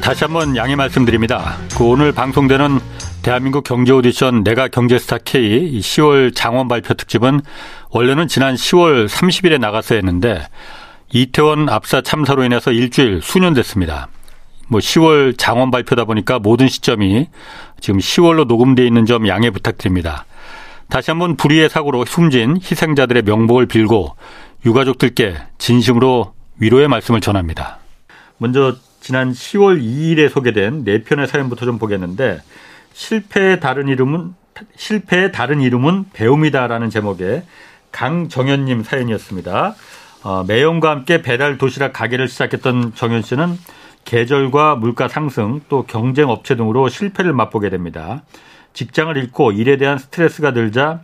[0.00, 1.56] 다시 한번 양해 말씀드립니다.
[1.76, 2.78] 그 오늘 방송되는
[3.22, 7.40] 대한민국 경제 오디션 내가 경제스타 K 10월 장원 발표 특집은
[7.90, 10.46] 원래는 지난 10월 30일에 나갔어야 했는데
[11.12, 14.08] 이태원 압사 참사로 인해서 일주일 수년 됐습니다.
[14.68, 17.26] 뭐 10월 장원 발표다 보니까 모든 시점이
[17.80, 20.24] 지금 10월로 녹음되어 있는 점 양해 부탁드립니다.
[20.88, 24.16] 다시 한번 불의의 사고로 숨진 희생자들의 명복을 빌고
[24.66, 27.78] 유가족들께 진심으로 위로의 말씀을 전합니다.
[28.38, 32.40] 먼저 지난 10월 2일에 소개된 네 편의 사연부터 좀 보겠는데
[32.92, 34.34] 실패의 다른 이름은
[34.76, 37.44] 실패의 다른 이름은 배움이다라는 제목의
[37.92, 39.74] 강정현님 사연이었습니다.
[40.22, 43.58] 어, 매형과 함께 배달 도시락 가게를 시작했던 정현 씨는
[44.04, 48.22] 계절과 물가 상승 또 경쟁 업체 등으로 실패를 맛보게 됩니다.
[48.72, 51.00] 직장을 잃고 일에 대한 스트레스가 들자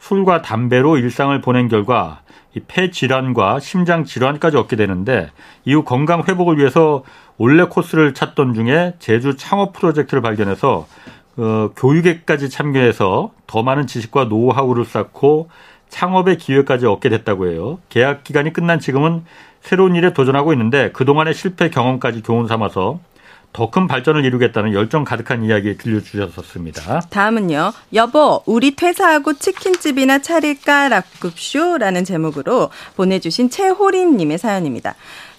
[0.00, 2.22] 술과 담배로 일상을 보낸 결과
[2.66, 5.30] 폐 질환과 심장 질환까지 얻게 되는데
[5.64, 7.04] 이후 건강 회복을 위해서
[7.36, 10.86] 올레 코스를 찾던 중에 제주 창업 프로젝트를 발견해서
[11.36, 15.48] 어, 교육에까지 참여해서 더 많은 지식과 노하우를 쌓고
[15.88, 17.78] 창업의 기회까지 얻게 됐다고 해요.
[17.88, 19.24] 계약 기간이 끝난 지금은
[19.62, 23.00] 새로운 일에 도전하고 있는데 그동안의 실패 경험까지 교훈 삼아서
[23.52, 27.00] 더 큰 발전을 이루겠다는 열정 가득한 이야기 들려주셨었습니다.
[27.10, 27.72] 다음은요.
[27.94, 30.88] 여보, 우리 퇴사하고 치킨집이나 차릴까?
[30.88, 34.94] 락급쇼라는 제목으로 보내주신 최호린님의 사연입니다.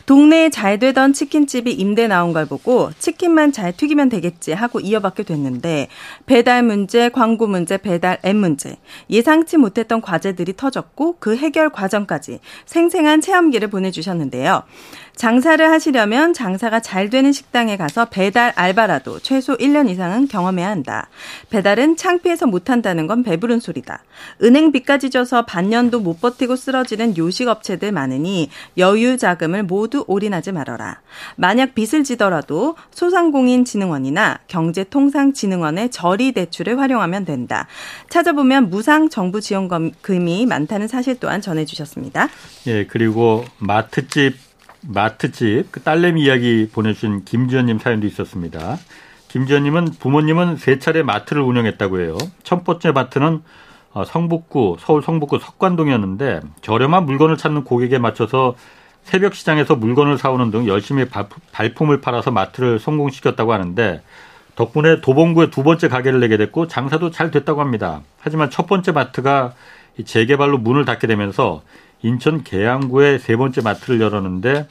[0.09, 5.87] 동네에 잘 되던 치킨집이 임대 나온 걸 보고 치킨만 잘 튀기면 되겠지 하고 이어받게 됐는데
[6.25, 8.77] 배달 문제, 광고 문제, 배달 앱 문제,
[9.11, 14.63] 예상치 못했던 과제들이 터졌고 그 해결 과정까지 생생한 체험기를 보내주셨는데요.
[15.19, 21.09] 장사를 하시려면 장사가 잘 되는 식당에 가서 배달 알바라도 최소 1년 이상은 경험해야 한다.
[21.49, 24.01] 배달은 창피해서 못한다는 건 배부른 소리다.
[24.41, 31.01] 은행 빚까지 져서 반년도 못 버티고 쓰러지는 요식업체들 많으니 여유 자금을 모두 올인하지 말아라.
[31.35, 37.67] 만약 빚을 지더라도 소상공인진흥원이나 경제통상진흥원의 저리 대출을 활용하면 된다.
[38.09, 42.29] 찾아보면 무상 정부 지원금이 많다는 사실 또한 전해주셨습니다.
[42.67, 44.48] 예, 그리고 마트집
[44.81, 48.77] 마트집 그 딸내미 이야기 보내주신 김지연님 사연도 있었습니다.
[49.27, 52.17] 김지연님은 부모님은 세 차례 마트를 운영했다고 해요.
[52.43, 53.41] 첫 번째 마트는
[53.91, 58.55] 어, 성북구 서울 성북구 석관동이었는데 저렴한 물건을 찾는 고객에 맞춰서
[59.03, 61.05] 새벽 시장에서 물건을 사오는 등 열심히
[61.51, 64.01] 발품을 팔아서 마트를 성공시켰다고 하는데
[64.55, 68.01] 덕분에 도봉구에 두 번째 가게를 내게 됐고 장사도 잘 됐다고 합니다.
[68.19, 69.53] 하지만 첫 번째 마트가
[70.05, 71.63] 재개발로 문을 닫게 되면서
[72.01, 74.67] 인천 계양구에 세 번째 마트를 열었는데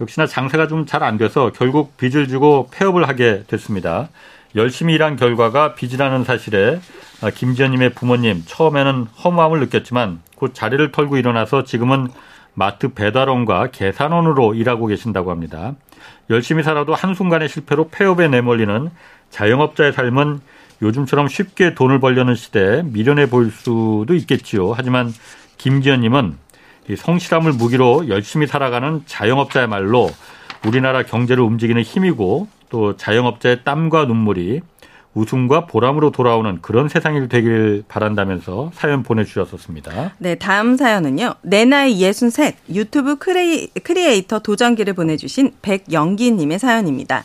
[0.00, 4.08] 역시나 장사가 좀 잘 안 돼서 결국 빚을 주고 폐업을 하게 됐습니다.
[4.54, 6.80] 열심히 일한 결과가 빚이라는 사실에
[7.34, 12.08] 김지연님의 부모님 처음에는 허무함을 느꼈지만 곧 자리를 털고 일어나서 지금은
[12.54, 15.74] 마트 배달원과 계산원으로 일하고 계신다고 합니다.
[16.30, 18.90] 열심히 살아도 한순간의 실패로 폐업에 내몰리는
[19.30, 20.40] 자영업자의 삶은
[20.80, 24.72] 요즘처럼 쉽게 돈을 벌려는 시대에 미련해 보일 수도 있겠지요.
[24.72, 25.12] 하지만
[25.58, 26.36] 김지연님은
[26.96, 30.10] 성실함을 무기로 열심히 살아가는 자영업자야말로
[30.66, 34.60] 우리나라 경제를 움직이는 힘이고 또 자영업자의 땀과 눈물이
[35.14, 40.12] 웃음과 보람으로 돌아오는 그런 세상이 되길 바란다면서 사연 보내주셨었습니다.
[40.18, 41.34] 네, 다음 사연은요.
[41.42, 47.24] 내 나이 63 유튜브 크리에이, 크리에이터 도전기를 보내주신 백영기님의 사연입니다.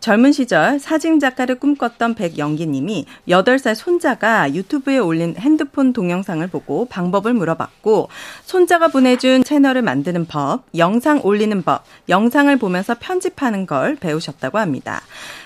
[0.00, 8.08] 젊은 시절 사진 작가를 꿈꿨던 백영기님이 8살 손자가 유튜브에 올린 핸드폰 동영상을 보고 방법을 물어봤고
[8.44, 15.02] 손자가 보내준 채널을 만드는 법, 영상 올리는 법, 영상을 보면서 편집하는 걸 배우셨다고 합니다.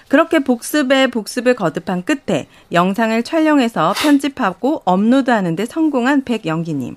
[0.08, 6.96] 그렇게 복습에 복습을 거듭한 끝에 영상을 촬영해서 편집하고 업로드하는데 성공한 백영기님.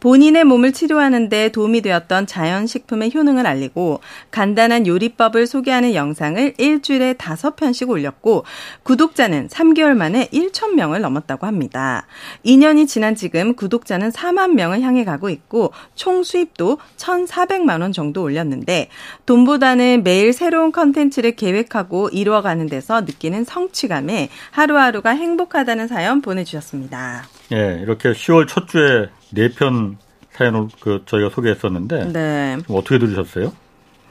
[0.00, 7.90] 본인의 몸을 치료하는데 도움이 되었던 자연식품의 효능을 알리고 간단한 요리법을 소개하는 영상을 일주일에 다섯 편씩
[7.90, 8.44] 올렸고
[8.82, 12.06] 구독자는 3개월 만에 1천 명을 넘었다고 합니다.
[12.44, 18.88] 2년이 지난 지금 구독자는 4만 명을 향해 가고 있고 총 수입도 1,400만 원 정도 올렸는데
[19.26, 27.24] 돈보다는 매일 새로운 컨텐츠를 계획하고 이루어가는 데서 느끼는 성취감에 하루하루가 행복하다는 사연 보내주셨습니다.
[27.52, 29.96] 예, 이렇게 10월 첫 주에 네 편
[30.32, 32.58] 사연을 그 저희가 소개했었는데 네.
[32.68, 33.52] 어떻게 들으셨어요?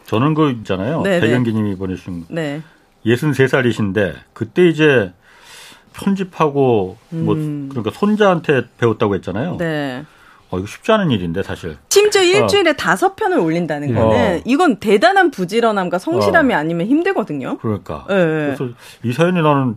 [0.06, 1.02] 저는 그 있잖아요.
[1.02, 1.28] 네, 네.
[1.28, 2.62] 배경기님이 보내주신 네.
[3.06, 5.14] 63살이신데 그때 이제
[5.94, 7.70] 편집하고 뭐 음.
[7.70, 9.58] 그러니까 손자한테 배웠다고 했잖아요.
[9.58, 10.04] 네.
[10.52, 11.78] 어, 이거 쉽지 않은 일인데 사실.
[11.90, 12.74] 심지어 일주일에 어.
[12.74, 14.42] 다섯 편을 올린다는 거는 어.
[14.46, 16.58] 이건 대단한 부지런함과 성실함이 어.
[16.58, 17.58] 아니면 힘들거든요.
[17.60, 18.06] 그러니까.
[18.10, 18.16] 네.
[18.16, 18.70] 그래서
[19.04, 19.76] 이 사연이 나는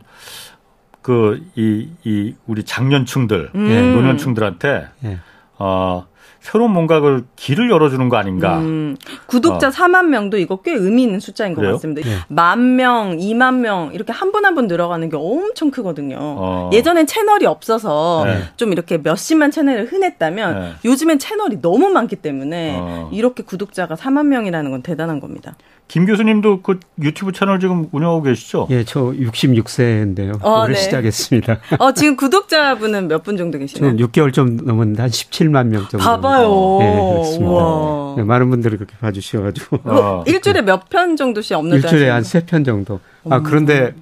[1.02, 3.92] 그, 이, 이, 우리 장년층들, 음.
[3.94, 5.18] 노년층들한테, 예.
[5.62, 6.06] 어,
[6.40, 8.58] 새로운 뭔가를 길을 열어주는 거 아닌가.
[8.58, 8.96] 음,
[9.26, 9.70] 구독자 어.
[9.70, 11.74] 4만 명도 이거 꽤 의미 있는 숫자인 것 그래요?
[11.74, 12.02] 같습니다.
[12.08, 12.16] 네.
[12.26, 16.16] 만 명, 2만 명 이렇게 한 분 한 분 늘어가는 게 엄청 크거든요.
[16.20, 16.70] 어.
[16.72, 18.38] 예전엔 채널이 없어서 네.
[18.56, 20.72] 좀 이렇게 몇십만 채널을 흔했다면 네.
[20.84, 23.10] 요즘엔 채널이 너무 많기 때문에 어.
[23.12, 25.54] 이렇게 구독자가 4만 명이라는 건 대단한 겁니다.
[25.88, 28.66] 김 교수님도 그 유튜브 채널 지금 운영하고 계시죠?
[28.70, 30.38] 예, 저 66세인데요.
[30.42, 30.80] 어, 올해 네.
[30.80, 31.58] 시작했습니다.
[31.78, 33.94] 어, 지금 구독자분은 몇 분 정도 계시나요?
[33.96, 35.98] 6개월 좀 넘었는데 한 17만 명 정도.
[35.98, 36.78] 봐봐요.
[36.80, 38.14] 네, 그렇습니다.
[38.16, 39.80] 네, 많은 분들이 그렇게 봐주셔가지고.
[39.84, 42.98] 어, 일주일에 몇 편 정도씩 업로드 일주일에 한 세 편 정도.
[43.28, 43.42] 아, 음.
[43.42, 43.94] 그런데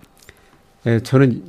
[0.86, 1.42] 예, 저는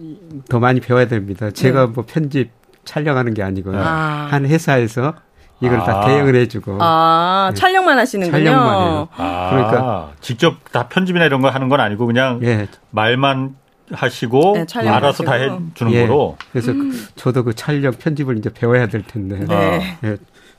[0.50, 1.52] 더 많이 배워야 됩니다.
[1.52, 1.92] 제가 네.
[1.94, 2.50] 뭐 편집
[2.84, 3.78] 촬영하는 게 아니고요.
[3.78, 4.28] 아.
[4.32, 5.14] 한 회사에서
[5.62, 5.84] 이걸 아.
[5.84, 6.78] 다 대응을 해주고.
[6.80, 7.60] 아, 네.
[7.60, 8.44] 촬영만 하시는군요.
[8.44, 9.08] 촬영만 해요.
[9.16, 9.50] 아.
[9.52, 12.68] 그러니까 직접 다 편집이나 이런 거 하는 건 아니고 그냥 예.
[12.90, 13.56] 말만
[13.92, 16.08] 하시고 네, 알아서 다 해주는 예.
[16.08, 16.38] 거로.
[16.52, 16.92] 그래서 음.
[17.16, 19.46] 저도 그 촬영 편집을 이제 배워야 될 텐데.
[19.48, 19.98] 네.
[20.04, 20.18] 예.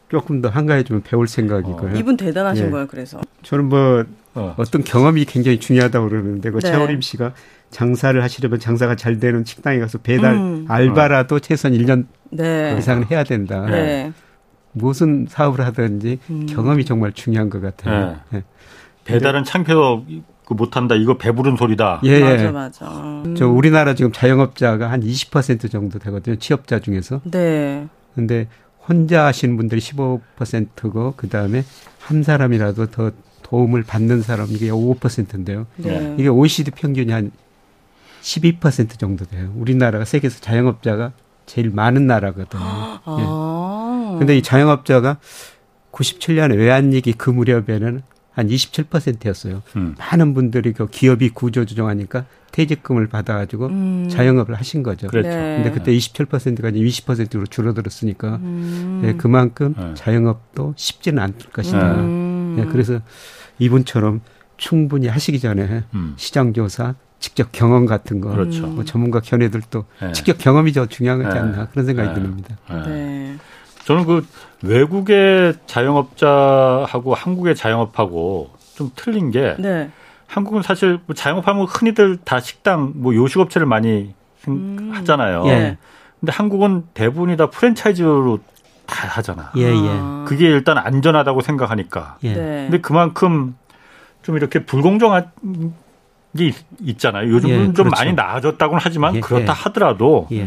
[0.09, 1.95] 조금 더 한가해지면 배울 생각이고요.
[1.95, 1.97] 어.
[1.97, 2.71] 이분 대단하신 예.
[2.71, 3.19] 거예요, 그래서.
[3.43, 4.55] 저는 뭐 어.
[4.71, 6.71] 떤 경험이 굉장히 중요하다고 그러는데 그 네.
[6.71, 7.33] 최호림 씨가
[7.71, 10.67] 장사를 하시려면 장사가 잘 되는 식당에 가서 배달 음.
[10.69, 12.77] 알바라도 최소한 1년 네.
[12.79, 13.65] 이상은 해야 된다.
[13.67, 14.13] 네.
[14.73, 16.47] 무슨 사업을 하든지 음.
[16.47, 18.19] 경험이 정말 중요한 것 같아요.
[18.31, 18.39] 네.
[18.39, 18.45] 네.
[19.05, 20.05] 배달은 창피해서
[20.49, 20.95] 못한다.
[20.95, 22.01] 이거 배부른 소리다.
[22.05, 22.21] 예, 예.
[22.21, 22.87] 맞아, 맞아.
[23.03, 23.35] 음.
[23.37, 26.37] 저 우리나라 지금 자영업자가 한 20% 정도 되거든요.
[26.37, 27.21] 취업자 중에서.
[27.25, 27.89] 네.
[28.15, 28.49] 근데
[28.87, 31.65] 혼자 하시는 분들이 15%고 그다음에
[32.01, 35.67] 한 사람이라도 더 도움을 받는 사람 이게 5%인데요.
[35.77, 36.17] 네.
[36.19, 37.31] 이게 OECD 평균이 한
[38.23, 39.53] 12% 정도 돼요.
[39.57, 41.13] 우리나라가 세계에서 자영업자가
[41.47, 42.63] 제일 많은 나라거든요.
[43.05, 43.17] 아.
[43.19, 43.92] 예.
[44.19, 45.19] 근데 이 자영업자가
[45.93, 49.63] 97년에 외환위기 그 무렵에는 한 27%였어요.
[49.77, 49.95] 음.
[49.99, 54.09] 많은 분들이 그 기업이 구조 조정하니까 퇴직금을 받아가지고 음.
[54.11, 55.07] 자영업을 하신 거죠.
[55.09, 55.29] 그렇죠.
[55.29, 55.63] 네.
[55.63, 59.01] 근데 그때 27%가 이제 20%로 줄어들었으니까 음.
[59.03, 59.95] 네, 그만큼 네.
[59.95, 61.95] 자영업도 쉽지는 않을 것이다.
[61.97, 62.55] 음.
[62.57, 63.01] 네, 그래서
[63.59, 64.21] 이분처럼
[64.57, 66.15] 충분히 하시기 전에 음.
[66.17, 68.67] 시장 조사, 직접 경험 같은 거, 그렇죠.
[68.67, 70.13] 뭐 전문가 견해들도 네.
[70.13, 71.39] 직접 경험이 더 중요하지 네.
[71.39, 72.15] 않나 그런 생각이 네.
[72.15, 72.57] 듭니다.
[72.87, 73.37] 네.
[73.85, 74.27] 저는 그
[74.63, 79.91] 외국의 자영업자하고 한국의 자영업하고 좀 틀린 게 네.
[80.27, 84.15] 한국은 사실 뭐 자영업하면 흔히들 다 식당 뭐 요식업체를 많이
[84.49, 84.91] 음.
[84.95, 85.45] 하잖아요.
[85.47, 85.79] 예.
[86.21, 88.39] 근데 한국은 대부분이 다 프랜차이즈로
[88.87, 89.51] 다 하잖아.
[89.57, 89.71] 예, 예.
[89.75, 90.25] 아.
[90.27, 92.17] 그게 일단 안전하다고 생각하니까.
[92.25, 92.33] 예.
[92.33, 92.41] 네.
[92.71, 93.57] 근데 그만큼
[94.23, 95.31] 좀 이렇게 불공정한
[96.37, 97.31] 게 있 잖아요.
[97.31, 97.91] 요즘은 예, 좀 그렇죠.
[97.91, 99.57] 많이 나아졌다고는 하지만 예, 그렇다 예.
[99.57, 100.47] 하더라도 예.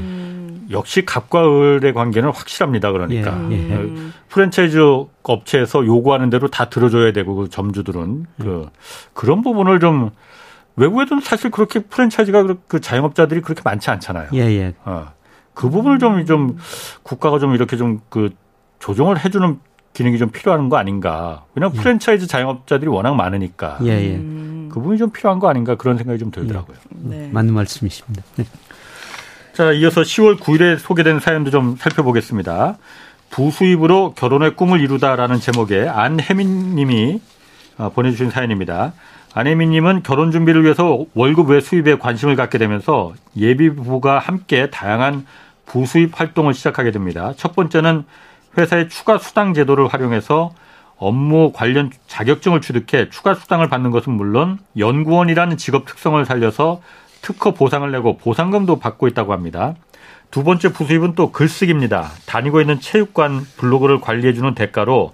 [0.72, 2.92] 역시 갑과 을의 관계는 확실합니다.
[2.92, 3.76] 그러니까 예, 예.
[3.76, 4.78] 어, 프랜차이즈
[5.24, 8.68] 업체에서 요구하는 대로 다 들어줘야 되고 그 점주들은 그
[9.14, 10.12] 그런 부분을 좀
[10.76, 14.30] 외국에도 사실 그렇게 프랜차이즈가 그 자영업자들이 그렇게 많지 않잖아요.
[14.34, 14.74] 예, 예.
[14.86, 15.08] 어.
[15.54, 16.58] 그 부분을 좀, 좀
[17.04, 18.30] 국가가 좀 이렇게 좀 그
[18.80, 19.60] 조정을 해주는
[19.94, 21.46] 기능이 좀 필요한 거 아닌가.
[21.56, 21.82] 왜냐하면 예.
[21.82, 23.80] 프랜차이즈 자영업자들이 워낙 많으니까.
[23.84, 24.18] 예, 예.
[24.18, 26.78] 그 부분이 좀 필요한 거 아닌가 그런 생각이 좀 들더라고요.
[26.90, 27.30] 네.
[27.32, 28.24] 맞는 말씀이십니다.
[28.36, 28.46] 네.
[29.56, 32.78] 자, 이어서 10월 9일에 소개된 사연도 좀 살펴보겠습니다.
[33.30, 37.22] 부수입으로 결혼의 꿈을 이루다라는 제목의 안혜민 님이
[37.78, 38.92] 어, 보내주신 사연입니다.
[39.34, 45.26] 안혜민 님은 결혼 준비를 위해서 월급 외 수입에 관심을 갖게 되면서 예비 부부가 함께 다양한
[45.68, 47.32] 부수입 활동을 시작하게 됩니다.
[47.38, 48.04] 첫 번째는
[48.58, 50.54] 회사의 추가 수당 제도를 활용해서
[50.98, 56.82] 업무 관련 자격증을 취득해 추가 수당을 받는 것은 물론 연구원이라는 직업 특성을 살려서
[57.26, 59.74] 특허 보상을 내고 보상금도 받고 있다고 합니다.
[60.30, 62.12] 두 번째 부수입은 또 글쓰기입니다.
[62.28, 65.14] 다니고 있는 체육관 블로그를 관리해주는 대가로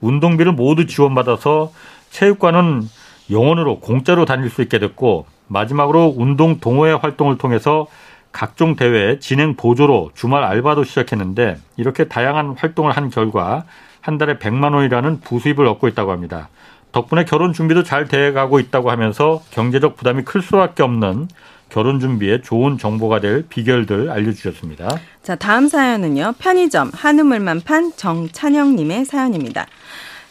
[0.00, 1.72] 운동비를 모두 지원받아서
[2.10, 2.82] 체육관은
[3.30, 7.86] 영원으로 공짜로 다닐 수 있게 됐고 마지막으로 운동 동호회 활동을 통해서
[8.32, 13.64] 각종 대회 진행 보조로 주말 알바도 시작했는데 이렇게 다양한 활동을 한 결과
[14.00, 16.48] 한 달에 100만 원이라는 부수입을 얻고 있다고 합니다.
[16.90, 21.28] 덕분에 결혼 준비도 잘 돼가고 있다고 하면서 경제적 부담이 클 수밖에 없는
[21.72, 24.90] 결혼 준비에 좋은 정보가 될 비결들 알려주셨습니다.
[25.22, 26.34] 자, 다음 사연은요.
[26.38, 29.66] 편의점 한우물만 판 정찬영님의 사연입니다.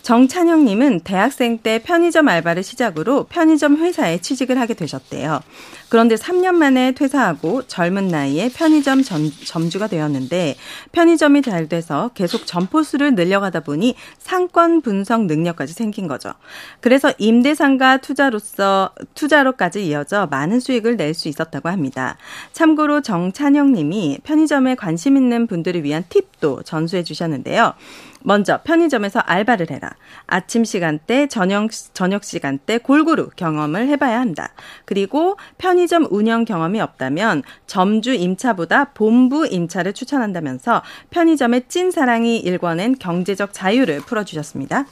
[0.02, 5.42] 정찬영님은 대학생 때 편의점 알바를 시작으로 편의점 회사에 취직을 하게 되셨대요.
[5.90, 10.56] 그런데 3년 만에 퇴사하고 젊은 나이에 편의점 점, 점주가 되었는데
[10.94, 16.34] 편의점이 잘 돼서 계속 점포 수를 늘려가다 보니 상권 분석 능력까지 생긴 거죠.
[16.80, 22.16] 그래서 임대상가 투자로서 투자로까지 이어져 많은 수익을 낼 수 있었다고 합니다.
[22.54, 27.74] 참고로 정찬영 님이 편의점에 관심 있는 분들을 위한 팁도 전수해 주셨는데요.
[28.24, 29.92] 먼저 편의점에서 알바를 해라.
[30.28, 34.50] 아침 시간대, 저녁 저녁 시간대 골고루 경험을 해봐야 한다.
[34.86, 43.54] 그리고 편의점 운영 경험이 없다면 점주 임차보다 본부 임차를 추천한다면서 편의점의 찐 사랑이 일궈낸 경제적
[43.54, 44.86] 자유를 풀어주셨습니다.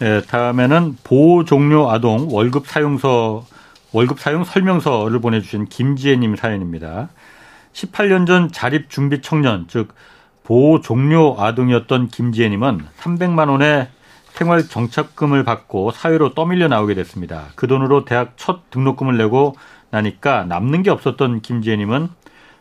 [0.00, 3.46] 네, 다음에는 보호 종료 아동 월급 사용서
[3.92, 7.10] 월급 사용 설명서를 보내주신 김지혜님 사연입니다.
[7.72, 9.94] 18년 전 자립 준비 청년 즉
[10.44, 13.88] 보호 종료 아동이었던 김지혜님은 300만 원의
[14.28, 17.46] 생활 정착금을 받고 사회로 떠밀려 나오게 됐습니다.
[17.54, 19.56] 그 돈으로 대학 첫 등록금을 내고
[19.90, 22.08] 나니까 남는 게 없었던 김지혜님은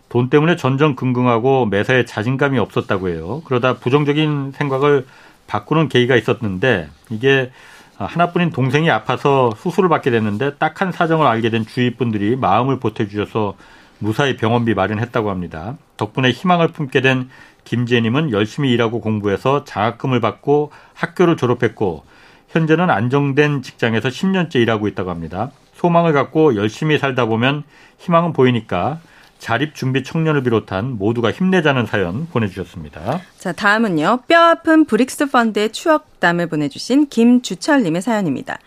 [0.08, 3.41] 돈 때문에 전전긍긍하고 매사에 자신감이 없었다고 해요.
[3.46, 5.06] 그러다 부정적인 생각을
[5.48, 7.52] 바꾸는 계기가 있었는데 이게
[7.98, 13.56] 하나뿐인 동생이 아파서 수술을 받게 됐는데 딱한 사정을 알게 된 주위 분들이 마음을 보태주셔서
[14.00, 15.78] 무사히 병원비 마련했다고 합니다.
[15.98, 17.30] 덕분에 희망을 품게 된
[17.63, 22.04] 김재님은 열심히 일하고 공부해서 장학금을 받고 학교를 졸업했고
[22.50, 25.52] 현재는 안정된 직장에서 10년째 일하고 있다고 합니다.
[25.73, 27.63] 소망을 갖고 열심히 살다 보면
[27.98, 29.00] 희망은 보이니까
[29.40, 33.19] 자립 준비 청년을 비롯한 모두가 힘내자는 사연 보내주셨습니다.
[33.37, 34.19] 자, 다음은요.
[34.27, 38.60] 뼈 아픈 브릭스 펀드의 추억담을 보내주신 김주철님의 사연입니다.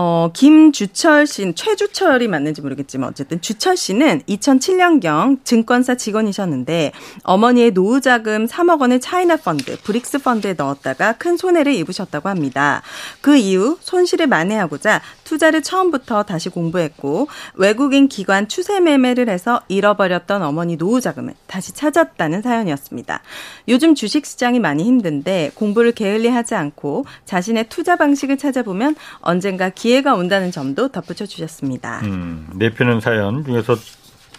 [0.00, 6.92] 어, 김주철 씨, 최주철이 맞는지 모르겠지만 어쨌든 주철 씨는 2007년경 증권사 직원이셨는데
[7.24, 12.80] 어머니의 노후 자금 3억 원을 차이나 펀드, 브릭스 펀드에 넣었다가 큰 손해를 입으셨다고 합니다.
[13.20, 20.76] 그 이후 손실을 만회하고자 투자를 처음부터 다시 공부했고 외국인 기관 추세 매매를 해서 잃어버렸던 어머니
[20.76, 23.20] 노후 자금을 다시 찾았다는 사연이었습니다.
[23.66, 30.14] 요즘 주식 시장이 많이 힘든데 공부를 게을리하지 않고 자신의 투자 방식을 찾아보면 언젠가 기 회가
[30.14, 32.00] 온다는 점도 덧붙여 주셨습니다.
[32.02, 33.76] 음, 네 편의 사연 중에서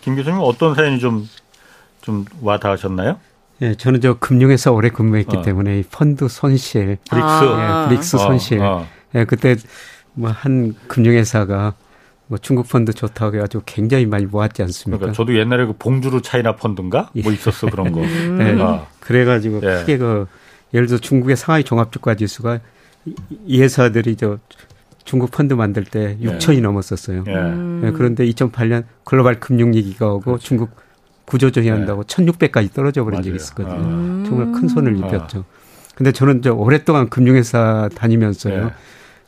[0.01, 1.27] 김 교수님 어떤 사연이 좀,
[2.01, 3.19] 좀 와닿으셨나요?
[3.61, 5.41] 예, 저는 저 금융회사 오래 근무했기 어.
[5.41, 7.83] 때문에 펀드 손실, 브릭스, 아.
[7.85, 8.59] 예, 브릭스 어, 손실.
[8.61, 9.55] 어, 예, 그때
[10.13, 11.73] 뭐 한 금융회사가
[12.27, 14.99] 뭐 중국 펀드 좋다고 해가지고 굉장히 많이 모았지 않습니까?
[14.99, 18.01] 그러니까 저도 옛날에 그 봉주루 차이나 펀드인가 뭐 있었어 그런 거.
[18.03, 18.37] 음.
[18.37, 18.85] 네, 아.
[18.99, 19.79] 그래가지고 예.
[19.79, 20.27] 크게 그
[20.73, 22.59] 예를 들어 중국의 상하이 종합주가 지수가
[23.45, 24.37] 이 회사들이 저
[25.03, 26.61] 중국 펀드 만들 때 6천이 네.
[26.61, 27.23] 넘었었어요.
[27.23, 27.33] 네.
[27.81, 27.91] 네.
[27.91, 30.43] 그런데 2008년 글로벌 금융 위기가 오고 그렇죠.
[30.43, 30.69] 중국
[31.25, 32.15] 구조조정이 한다고 네.
[32.25, 33.23] 1600까지 떨어져 버린 맞아요.
[33.23, 33.75] 적이 있었거든요.
[33.75, 34.23] 아.
[34.27, 34.97] 정말 큰 손을 아.
[34.97, 35.39] 입혔죠.
[35.39, 35.59] 아.
[35.95, 38.65] 근데 저는 저 오랫동안 금융회사 다니면서요.
[38.65, 38.71] 네.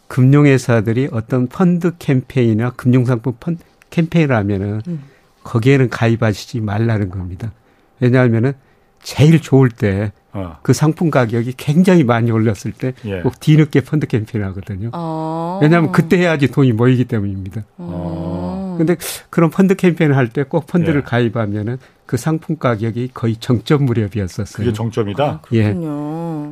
[0.08, 5.04] 금융회사들이 어떤 펀드 캠페인이나 금융상품 펀드 캠페인을 하면은 음.
[5.44, 7.52] 거기에는 가입하시지 말라는 겁니다.
[8.00, 8.54] 왜냐하면은
[9.02, 10.58] 제일 좋을 때그 어.
[10.62, 13.22] 그 상품 가격이 굉장히 많이 올랐을 때꼭 예.
[13.40, 14.90] 뒤늦게 펀드 캠페인을 하거든요.
[14.94, 15.60] 어.
[15.62, 17.64] 왜냐하면 그때 해야지 돈이 모이기 때문입니다.
[17.78, 18.76] 어.
[18.78, 18.96] 근데
[19.30, 21.04] 그런 펀드 캠페인을 할 때 꼭 펀드를 예.
[21.04, 24.66] 가입하면은 그 상품 가격이 거의 정점 무렵이었었어요.
[24.66, 25.24] 그게 정점이다?
[25.26, 25.74] 아, 예.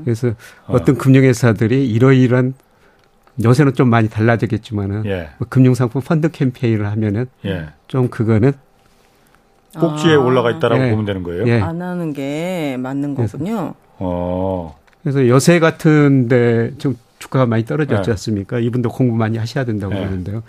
[0.03, 0.34] 그래서
[0.67, 0.84] 어.
[0.84, 2.53] 떤 금융회사들이 이러이러한
[3.43, 5.30] 요새는 좀 많이 달라졌겠지만은 예.
[5.38, 7.67] 뭐 금융상품 펀드 캠페인을 하면은 예.
[7.88, 8.51] 좀 그거는
[9.78, 10.20] 꼭지에 아.
[10.20, 10.89] 올라가 있다라고 예.
[10.91, 11.47] 보면 되는 거예요.
[11.47, 11.59] 예.
[11.59, 13.74] 안 하는 게 맞는 거군요.
[13.97, 14.78] 어.
[15.03, 18.11] 그래서 요새 같은데 좀 주가가 많이 떨어졌지 예.
[18.11, 18.59] 않습니까?
[18.59, 20.03] 이분도 공부 많이 하셔야 된다고 예.
[20.03, 20.43] 하는데요.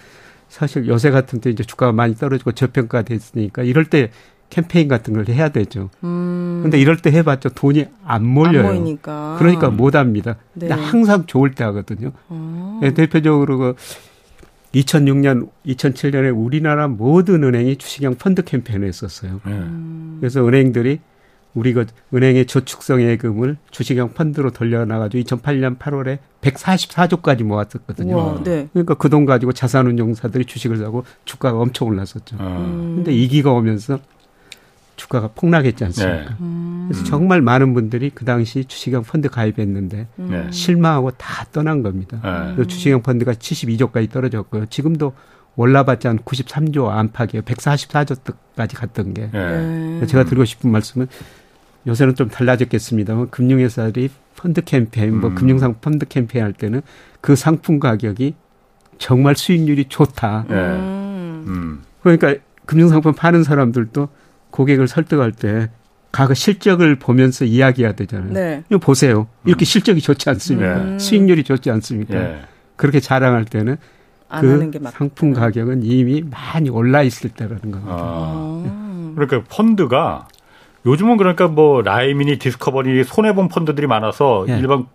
[0.49, 4.11] 사실 요새 같은 때 이제 주가가 많이 떨어지고 저평가 됐으니까 이럴 때
[4.51, 5.91] 캠페인 같은 걸 해야 되죠.
[6.03, 6.61] 음.
[6.63, 8.67] 근데 이럴 때 해봤자 돈이 안 몰려요.
[8.67, 9.37] 안 모이니까.
[9.39, 10.37] 그러니까 못 합니다.
[10.55, 10.69] 네.
[10.71, 12.11] 항상 좋을 때 하거든요.
[12.29, 12.81] 어.
[12.83, 13.77] 네, 대표적으로 그
[14.75, 19.41] 2006년, 2007년에 우리나라 모든 은행이 주식형 펀드 캠페인을 했었어요.
[19.47, 20.19] 음.
[20.21, 21.01] 그래서 은행들이
[21.55, 28.15] 우리 그 은행의 저축성 예금을 주식형 펀드로 돌려놔가지고 2008년 8월에 144조까지 모았었거든요.
[28.15, 28.69] 우와, 네.
[28.73, 32.37] 그러니까 그 돈 가지고 자산운용사들이 주식을 사고 주가가 엄청 올랐었죠.
[32.39, 32.93] 음.
[32.97, 33.99] 근데 이기가 오면서
[34.95, 36.21] 주가가 폭락했지 않습니까?
[36.21, 36.29] 네.
[36.41, 36.80] 음.
[36.91, 40.51] 그래서 정말 많은 분들이 그 당시 주식형 펀드 가입했는데 네.
[40.51, 42.55] 실망하고 다 떠난 겁니다.
[42.57, 42.67] 네.
[42.67, 44.67] 주식형 펀드가 72조까지 떨어졌고요.
[44.67, 45.13] 지금도
[45.55, 47.43] 올라봤지 한 93조 안팎이에요.
[47.43, 49.31] 144조까지 갔던 게.
[49.31, 50.05] 네.
[50.05, 51.07] 제가 드리고 싶은 말씀은
[51.87, 55.35] 요새는 좀 달라졌겠습니다만 금융회사들이 펀드 캠페인, 뭐 음.
[55.37, 56.83] 금융상 펀드 캠페인 할 때는
[57.21, 58.35] 그 상품 가격이
[58.99, 60.47] 정말 수익률이 좋다.
[60.49, 60.57] 네.
[60.57, 61.83] 음.
[62.03, 62.35] 그러니까
[62.67, 64.09] 금융상품 파는 사람들도
[64.51, 65.71] 고객을 설득할 때
[66.13, 68.33] 가그 실적을 보면서 이야기해야 되잖아요.
[68.33, 68.65] 네.
[68.69, 69.29] 이거 보세요.
[69.45, 69.67] 이렇게 음.
[69.67, 70.85] 실적이 좋지 않습니까?
[70.85, 70.99] 네.
[70.99, 72.15] 수익률이 좋지 않습니까?
[72.15, 72.41] 네.
[72.77, 73.77] 그렇게 자랑할 때는
[74.41, 77.93] 그 상품 가격은 이미 많이 올라 있을 때라는 겁니다.
[77.93, 78.65] 아.
[78.67, 79.13] 아.
[79.15, 80.29] 그러니까 펀드가
[80.87, 84.59] 요즘은 그러니까 뭐 라이미니 디스커버리 손해 본 펀드들이 많아서 예.
[84.59, 84.87] 일반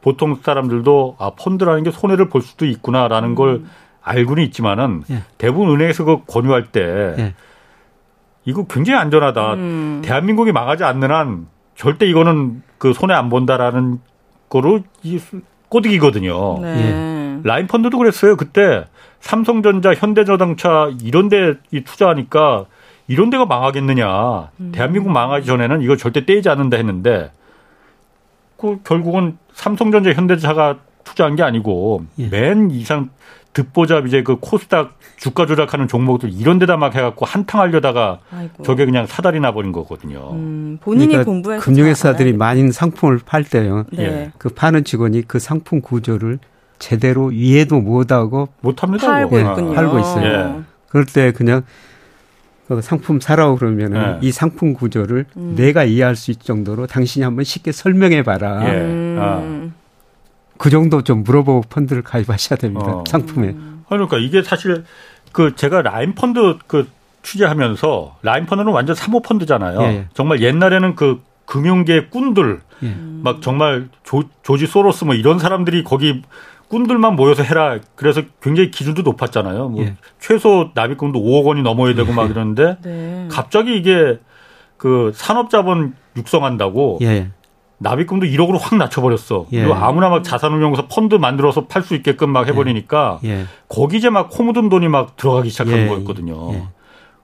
[0.00, 3.34] 보통 사람들도 아 펀드라는 게 손해를 볼 수도 있구나라는 음.
[3.34, 3.62] 걸
[4.02, 5.22] 알고는 있지만은 예.
[5.36, 7.34] 대부분 은행에서 그 권유할 때 예.
[8.44, 9.54] 이거 굉장히 안전하다.
[9.54, 10.02] 음.
[10.04, 14.00] 대한민국이 망하지 않는 한 절대 이거는 그 손해 안 본다라는
[14.48, 15.20] 거로 이
[15.68, 16.60] 꼬드기거든요.
[16.60, 16.68] 네.
[16.68, 17.40] 예.
[17.44, 18.36] 라인 펀드도 그랬어요.
[18.36, 18.84] 그때
[19.20, 22.66] 삼성전자, 현대자동차 이런 데 투자하니까
[23.06, 24.50] 이런 데가 망하겠느냐.
[24.60, 24.72] 음.
[24.72, 27.30] 대한민국 망하기 전에는 이거 절대 떼지 않는다 했는데
[28.56, 32.28] 그 결국은 삼성전자, 현대차가 투자한 게 아니고 예.
[32.28, 33.10] 맨 이상
[33.52, 38.62] 듣보잡 이제 그 코스닥 주가 조작하는 종목들 이런 데다 막 해갖고 한탕 하려다가 아이고.
[38.62, 40.30] 저게 그냥 사달이 나버린 거거든요.
[40.32, 43.84] 음, 본인이 그러니까 공부해서 금융회사들이 많은 상품을 팔 때요.
[43.92, 44.30] 네.
[44.38, 46.38] 그 파는 직원이 그 상품 구조를
[46.78, 49.08] 제대로 이해도 못하고 못합니다.
[49.08, 50.56] 팔고, 예, 팔고 있어요.
[50.58, 50.62] 예.
[50.88, 51.62] 그럴 때 그냥
[52.68, 54.26] 그 상품 사라고 그러면은 예.
[54.26, 55.54] 이 상품 구조를 음.
[55.56, 58.62] 내가 이해할 수 있을 정도로 당신이 한번 쉽게 설명해 봐라.
[58.68, 58.78] 예.
[58.78, 59.16] 음.
[59.18, 59.77] 아.
[60.58, 62.86] 그 정도 좀 물어보고 펀드를 가입하셔야 됩니다.
[62.86, 63.04] 어.
[63.08, 63.54] 상품에.
[63.88, 64.84] 그러니까 이게 사실
[65.32, 66.88] 그 제가 라인 펀드 그
[67.22, 69.80] 취재하면서 라인 펀드는 완전 사모 펀드잖아요.
[69.82, 70.06] 예, 예.
[70.14, 72.94] 정말 옛날에는 그 금융계 꾼들 예.
[73.22, 76.22] 막 정말 조, 조지 소로스 뭐 이런 사람들이 거기
[76.68, 77.78] 꾼들만 모여서 해라.
[77.94, 79.68] 그래서 굉장히 기준도 높았잖아요.
[79.70, 79.96] 뭐 예.
[80.20, 82.14] 최소 납입금도 5억 원이 넘어야 되고 예.
[82.14, 83.28] 막 이러는데 네.
[83.30, 84.18] 갑자기 이게
[84.76, 87.30] 그 산업자본 육성한다고 예.
[87.78, 89.46] 납입금도 1억으로 확 낮춰버렸어.
[89.52, 89.60] 예.
[89.60, 93.28] 그리고 아무나 막 자산운용사 펀드 만들어서 팔 수 있게끔 막 해버리니까 예.
[93.30, 93.44] 예.
[93.68, 95.86] 거기 이제 막 코 묻은 돈이 막 들어가기 시작한 예.
[95.86, 96.52] 거였거든요.
[96.54, 96.62] 예.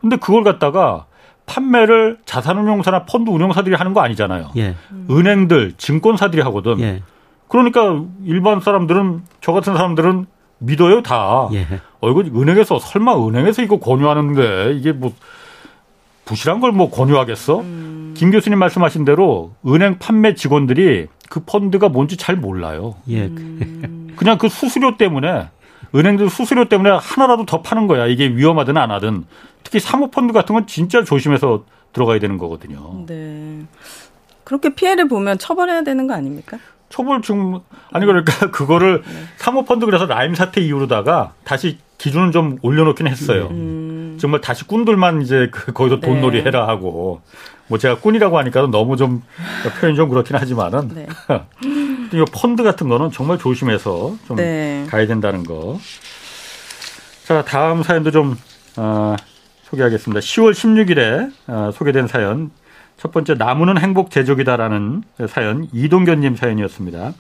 [0.01, 1.07] 근데 그걸 갖다가
[1.47, 4.51] 판매를 자산운용사나 펀드 운용사들이 하는 거 아니잖아요.
[4.57, 4.77] 예.
[5.11, 7.03] 은행들, 증권사들이 하거든.
[7.49, 10.27] 그러니까 일반 사람들은 저 같은 사람들은
[10.59, 11.49] 믿어요 다.
[12.01, 15.13] 어 이거 은행에서 설마 은행에서 이거 권유하는데 이게 뭐
[16.25, 17.61] 부실한 걸 뭐 권유하겠어?
[17.61, 18.15] 음.
[18.17, 22.95] 김 교수님 말씀하신 대로 은행 판매 직원들이 그 펀드가 뭔지 잘 몰라요.
[23.09, 23.25] 예.
[23.27, 24.13] 음.
[24.17, 25.49] 그냥 그 수수료 때문에
[25.95, 28.07] 은행들 수수료 때문에 하나라도 더 파는 거야.
[28.07, 29.25] 이게 위험하든 안 하든.
[29.63, 33.05] 특히 사모펀드 같은 건 진짜 조심해서 들어가야 되는 거거든요.
[33.07, 33.63] 네.
[34.45, 36.59] 그렇게 피해를 보면 처벌해야 되는 거 아닙니까?
[36.91, 37.61] 처벌 중
[37.93, 39.13] 아니 그러니까 그거를 네.
[39.39, 43.49] 사모펀드 그래서 라임 사태 이후로다가 다시 기준을 좀 올려놓긴 했어요.
[43.51, 43.84] 음.
[44.25, 46.45] 정말 다시 꾼들만 이제 그 거기서 돈놀이 네.
[46.47, 47.21] 해라 하고
[47.67, 49.23] 뭐 제가 꾼이라고 하니까 너무 좀
[49.79, 51.07] 표현이 좀 그렇긴 하지만은 네.
[52.11, 54.87] 이 펀드 같은 거는 정말 조심해서 좀 네.
[54.89, 55.79] 가야 된다는 거.
[57.27, 58.39] 자 다음 사연도 좀
[58.79, 59.15] 어,
[59.65, 60.21] 소개하겠습니다.
[60.21, 62.51] 10월 16일에 어, 소개된 사연
[62.97, 67.13] 첫 번째 나무는 행복 제조기다라는 사연 이동견님 사연이었습니다.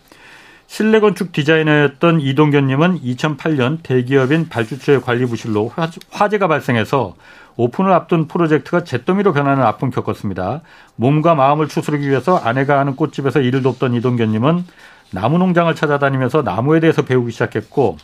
[0.66, 5.70] 실내 건축 디자이너였던 이동견님은 2008년 대기업인 발주처의 관리 부실로
[6.10, 7.14] 화재가 발생해서
[7.56, 10.62] 오픈을 앞둔 프로젝트가 잿더미로 변하는 아픔 겪었습니다.
[10.96, 14.64] 몸과 마음을 추스르기 위해서 아내가 하는 꽃집에서 일을 돕던 이동견님은
[15.12, 17.98] 나무 농장을 찾아다니면서 나무에 대해서 배우기 시작했고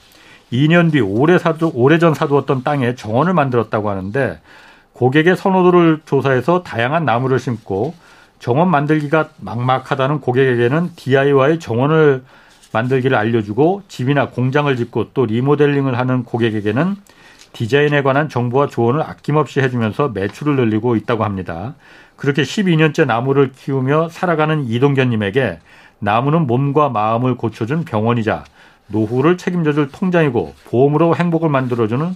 [0.53, 4.41] 2년 뒤 오래 사두, 오래전 사두었던 땅에 정원을 만들었다고 하는데
[4.93, 7.95] 고객의 선호도를 조사해서 다양한 나무를 심고
[8.39, 12.23] 정원 만들기가 막막하다는 고객에게는 DIY 정원을
[12.73, 16.97] 만들기를 알려주고 집이나 공장을 짓고 또 리모델링을 하는 고객에게는
[17.53, 21.75] 디자인에 관한 정보와 조언을 아낌없이 해주면서 매출을 늘리고 있다고 합니다.
[22.17, 25.59] 그렇게 12년째 나무를 키우며 살아가는 이동견님에게
[25.99, 28.45] 나무는 몸과 마음을 고쳐준 병원이자
[28.89, 32.15] 노후를 책임져줄 통장이고 보험으로 행복을 만들어주는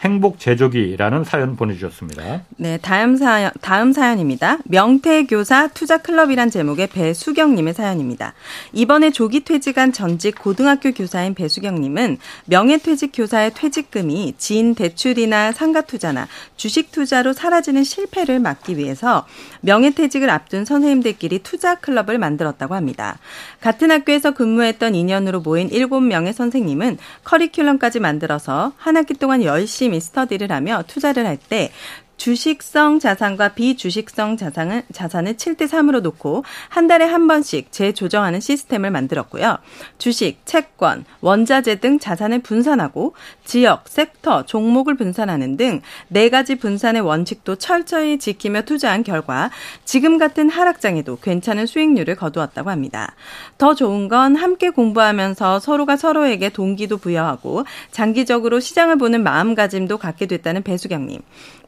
[0.00, 2.42] 행복 제조기라는 사연 보내주셨습니다.
[2.58, 4.58] 네, 다음 사연 다음 사연입니다.
[4.64, 8.34] 명태교사 투자 클럽이란 제목의 배수경님의 사연입니다.
[8.74, 16.92] 이번에 조기 퇴직한 전직 고등학교 교사인 배수경님은 명예퇴직 교사의 퇴직금이 지인 대출이나 상가 투자나 주식
[16.92, 19.26] 투자로 사라지는 실패를 막기 위해서
[19.62, 23.18] 명예퇴직을 앞둔 선생님들끼리 투자 클럽을 만들었다고 합니다.
[23.62, 30.50] 같은 학교에서 근무했던 인연으로 모인 7명의 선생님은 커리큘럼까지 만들어서 한 학기 동안 열심히 열심히 스터디를
[30.50, 31.70] 하며 투자를 할 때
[32.16, 39.58] 주식성 자산과 비주식성 자산을, 자산을 7대 3으로 놓고 한 달에 한 번씩 재조정하는 시스템을 만들었고요.
[39.98, 43.14] 주식, 채권, 원자재 등 자산을 분산하고
[43.44, 49.50] 지역, 섹터, 종목을 분산하는 등 네 가지 분산의 원칙도 철저히 지키며 투자한 결과
[49.84, 53.14] 지금 같은 하락장에도 괜찮은 수익률을 거두었다고 합니다.
[53.58, 60.62] 더 좋은 건 함께 공부하면서 서로가 서로에게 동기도 부여하고 장기적으로 시장을 보는 마음가짐도 갖게 됐다는
[60.62, 61.20] 배수경님.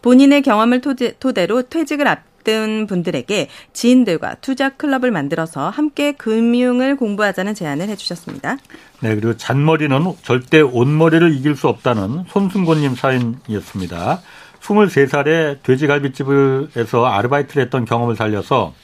[0.03, 8.59] 본인의 경험을 토대로 퇴직을 앞둔 분들에게 지인들과 투자 클럽을 만들어서 함께 금융을 공부하자는 제안을 해주셨습니다.
[9.01, 14.21] 네, 그리고 잔머리는 절대 온머리를 이길 수 없다는 손승곤님 사연이었습니다.
[14.61, 18.75] 23살에 돼지갈비집에서 아르바이트를 했던 경험을 살려서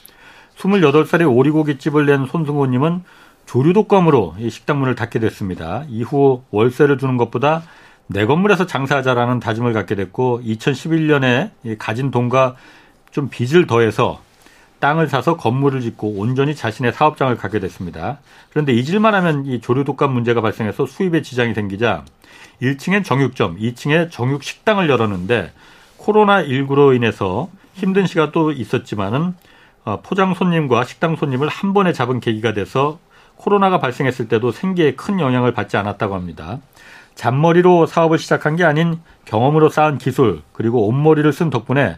[0.57, 3.03] 28살에 오리고기집을 낸 손승곤님은
[3.45, 5.85] 조류독감으로 식당 문을 닫게 됐습니다.
[5.89, 7.63] 이후 월세를 주는 것보다
[8.07, 12.55] 내 건물에서 장사하자라는 다짐을 갖게 됐고 2011년에 가진 돈과
[13.11, 14.21] 좀 빚을 더해서
[14.79, 18.19] 땅을 사서 건물을 짓고 온전히 자신의 사업장을 갖게 됐습니다.
[18.51, 22.03] 그런데 잊을만 하면 이 조류 독감 문제가 발생해서 수입에 지장이 생기자
[22.61, 25.51] 1층엔 정육점, 2층에 정육 식당을 열었는데
[25.97, 29.33] 코로나19로 인해서 힘든 시가 또 있었지만은
[29.85, 32.99] 어, 포장 손님과 식당 손님을 한 번에 잡은 계기가 돼서
[33.37, 36.59] 코로나가 발생했을 때도 생계에 큰 영향을 받지 않았다고 합니다.
[37.15, 41.97] 잔머리로 사업을 시작한 게 아닌 경험으로 쌓은 기술 그리고 온머리를 쓴 덕분에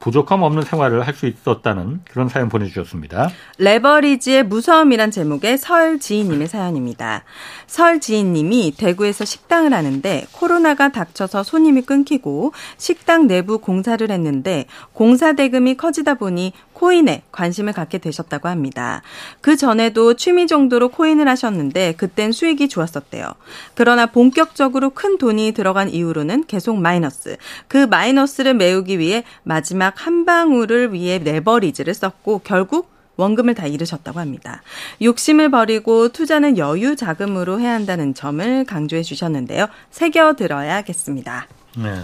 [0.00, 3.30] 부족함 없는 생활을 할 수 있었다는 그런 사연 보내주셨습니다.
[3.58, 7.22] 레버리지의 무서움이란 제목의 설지인님의 사연입니다.
[7.68, 16.14] 설지인님이 대구에서 식당을 하는데 코로나가 닥쳐서 손님이 끊기고 식당 내부 공사를 했는데 공사 대금이 커지다
[16.14, 19.02] 보니 코인에 관심을 갖게 되셨다고 합니다.
[19.40, 23.26] 그 전에도 취미 정도로 코인을 하셨는데 그땐 수익이 좋았었대요.
[23.74, 27.36] 그러나 본격적으로 큰 돈이 들어간 이후로는 계속 마이너스.
[27.68, 34.62] 그 마이너스를 메우기 위해 마지막 한 방울을 위해 레버리지를 썼고 결국 원금을 다 잃으셨다고 합니다.
[35.00, 39.68] 욕심을 버리고 투자는 여유 자금으로 해야 한다는 점을 강조해 주셨는데요.
[39.90, 41.46] 새겨 들어야겠습니다.
[41.76, 41.94] 네.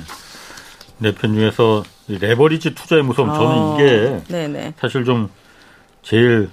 [0.99, 4.75] 내편 중에서 레버리지 투자의 무서움 저는 어, 이게 네네.
[4.79, 5.31] 사실 좀
[6.03, 6.51] 제일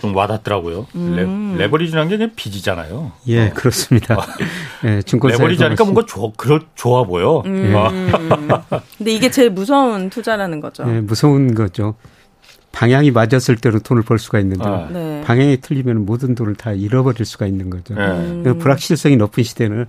[0.00, 0.86] 좀 와닿더라고요.
[0.94, 1.56] 음.
[1.58, 3.12] 레, 버리지라는게 그냥 빚이잖아요.
[3.28, 3.54] 예, 어.
[3.54, 4.16] 그렇습니다.
[4.84, 7.42] 예, 증권사 레버리지 하니까 뭔가 좋, 그렇, 좋아 보여.
[7.46, 7.72] 음.
[7.74, 7.90] 어.
[8.96, 10.84] 근데 이게 제일 무서운 투자라는 거죠.
[10.88, 11.96] 예, 무서운 거죠.
[12.70, 14.88] 방향이 맞았을 때로 돈을 벌 수가 있는데 아.
[14.92, 15.22] 네.
[15.24, 17.94] 방향이 틀리면 모든 돈을 다 잃어버릴 수가 있는 거죠.
[17.94, 18.02] 네.
[18.02, 18.58] 음.
[18.58, 19.86] 불확실성이 높은 시대는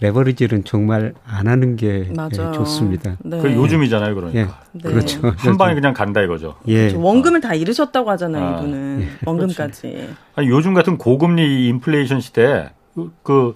[0.00, 3.16] 레버리지는 정말 안 하는 게 예, 좋습니다.
[3.22, 3.40] 네.
[3.40, 4.40] 그 요즘이잖아요, 그러니까.
[4.40, 4.90] 예, 네.
[4.90, 5.20] 그렇죠.
[5.36, 6.56] 한 방에 그냥 간다 이거죠.
[6.68, 6.88] 예.
[6.88, 7.00] 그렇죠.
[7.00, 8.58] 원금을 다 잃으셨다고 하잖아요, 아.
[8.58, 9.02] 이분은.
[9.02, 9.08] 예.
[9.24, 10.10] 원금까지.
[10.36, 13.54] 아니, 요즘 같은 고금리 인플레이션 시대에 그, 그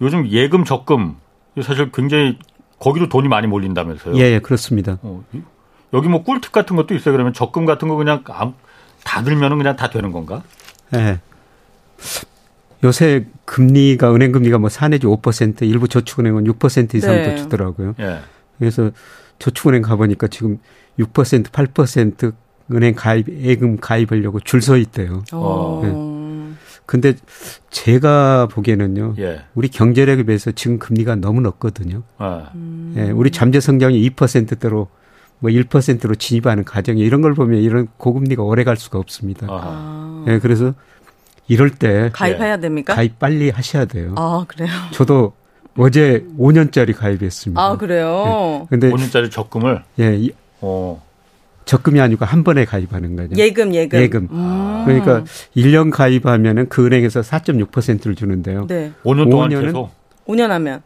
[0.00, 1.16] 요즘 예금 적금
[1.62, 2.38] 사실 굉장히
[2.78, 4.16] 거기도 돈이 많이 몰린다면서요.
[4.16, 4.98] 예, 예 그렇습니다.
[5.02, 5.24] 어,
[5.94, 7.12] 여기 뭐 꿀팁 같은 것도 있어요.
[7.12, 10.42] 그러면 적금 같은 거 그냥 다 들면은 그냥 다 되는 건가?
[10.94, 11.20] 예.
[12.84, 17.36] 요새 금리가 은행 금리가 뭐 4 내지 5% 일부 저축은행은 6% 이상도 네.
[17.36, 17.94] 주더라고요.
[18.00, 18.18] 예.
[18.58, 18.90] 그래서
[19.38, 20.58] 저축은행 가보니까 지금
[20.98, 22.32] 6% 8%
[22.72, 25.22] 은행 가입 예금 가입하려고 줄 서 있대요.
[25.32, 25.80] 어.
[25.84, 26.08] 네.
[26.86, 27.14] 근데
[27.70, 29.14] 제가 보기에는요.
[29.18, 29.42] 예.
[29.54, 32.02] 우리 경제력에 비해서 지금 금리가 너무 높거든요.
[32.16, 32.50] 아.
[32.54, 32.94] 음.
[32.96, 34.88] 예, 우리 잠재 성장이 2%대로
[35.40, 39.46] 뭐 1%로 진입하는 가정이 이런 걸 보면 이런 고금리가 오래 갈 수가 없습니다.
[39.50, 40.24] 아.
[40.28, 40.74] 예, 그래서
[41.48, 42.94] 이럴 때 가입해야 됩니까?
[42.94, 44.14] 가입 빨리 하셔야 돼요.
[44.16, 44.70] 아 그래요?
[44.92, 45.32] 저도
[45.76, 47.60] 어제 5년짜리 가입했습니다.
[47.60, 48.66] 아 그래요?
[48.70, 48.78] 네.
[48.78, 50.28] 근데 5년짜리 적금을 예,
[50.60, 51.02] 어.
[51.64, 53.34] 적금이 아니고 한 번에 가입하는 거죠.
[53.36, 54.00] 예금, 예금.
[54.00, 54.28] 예금.
[54.30, 54.82] 음.
[54.86, 55.24] 그러니까
[55.54, 58.66] 1년 가입하면은 그 은행에서 4.6%를 주는데요.
[58.66, 58.92] 네.
[59.04, 59.90] 5년 동안 5년은 계속?
[60.26, 60.82] 5년 하면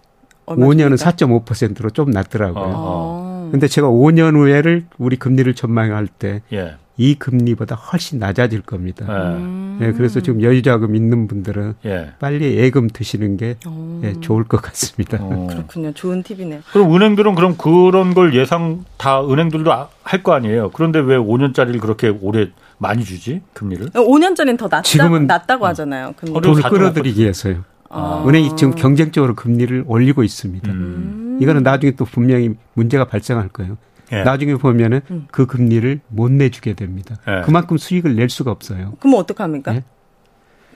[0.47, 2.75] 5년은 4.5%로 좀 낮더라고요.
[2.77, 3.49] 아.
[3.53, 6.75] 근데 제가 5년 후에를 우리 금리를 전망할 때 예.
[6.99, 9.07] 이 금리보다 훨씬 낮아질 겁니다.
[9.09, 9.79] 음.
[9.81, 12.11] 네, 그래서 지금 여유자금 있는 분들은 예.
[12.19, 13.57] 빨리 예금 드시는 게
[14.01, 15.19] 네, 좋을 것 같습니다.
[15.21, 15.47] 어.
[15.51, 15.93] 그렇군요.
[15.93, 16.61] 좋은 팁이네요.
[16.73, 19.71] 그럼 은행들은 그럼 그런 걸 예상 다 은행들도
[20.03, 20.71] 할 거 아니에요.
[20.75, 23.87] 그런데 왜 5년짜리를 그렇게 오래 많이 주지 금리를?
[23.91, 26.13] 5년짜리는 더 낮다, 지금은 낮다고 하잖아요.
[26.17, 26.39] 금리.
[26.41, 27.65] 돈을 끌어들이기 위해서요.
[27.89, 28.25] 아.
[28.27, 30.71] 은행이 지금 경쟁적으로 금리를 올리고 있습니다.
[30.71, 31.39] 음.
[31.41, 33.77] 이거는 나중에 또 분명히 문제가 발생할 거예요.
[34.13, 34.23] 예.
[34.23, 35.27] 나중에 보면은 음.
[35.31, 37.17] 그 금리를 못 내주게 됩니다.
[37.29, 37.43] 예.
[37.45, 38.95] 그만큼 수익을 낼 수가 없어요.
[39.01, 39.81] 그럼 어떡합니까?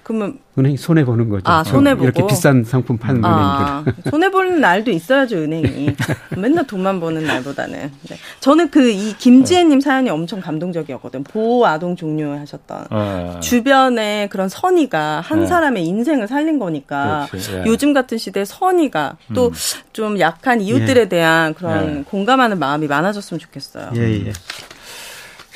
[0.07, 0.16] 예?
[0.16, 1.42] 그러면 은행이 손해 보는 거죠.
[1.50, 4.11] 아 손해 보고 이렇게 비싼 상품 파는 아, 은행들.
[4.11, 5.96] 손해 보는 날도 있어야죠 은행이.
[6.38, 7.92] 맨날 돈만 버는 날보다는.
[8.09, 8.16] 네.
[8.40, 11.24] 저는 그 이 김지혜님 사연이 엄청 감동적이었거든.
[11.24, 15.46] 보호 아동 종료하셨던 아, 주변에 그런 선의가 한 네.
[15.46, 17.62] 사람의 인생을 살린 거니까 그렇지, 예.
[17.66, 20.20] 요즘 같은 시대에 선의가 또좀 음.
[20.20, 21.09] 약한 이웃들에 예.
[21.09, 22.02] 대한 그런 예.
[22.04, 23.90] 공감하는 마음이 많아졌으면 좋겠어요.
[23.96, 24.32] 예 예.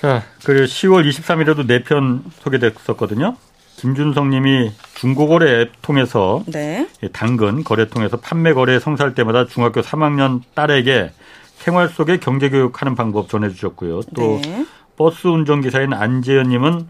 [0.00, 3.36] 자 그리고 10월 23일에도 네 편 소개됐었거든요.
[3.80, 6.86] 김준성 님이 중고거래 앱 통해서 네.
[7.12, 11.12] 당근 거래 통해서 판매 거래 성사할 때마다 중학교 3학년 딸에게
[11.56, 14.02] 생활 속에 경제 교육하는 방법 전해 주셨고요.
[14.14, 14.66] 또 네.
[14.98, 16.88] 버스 운전기사인 안재현 님은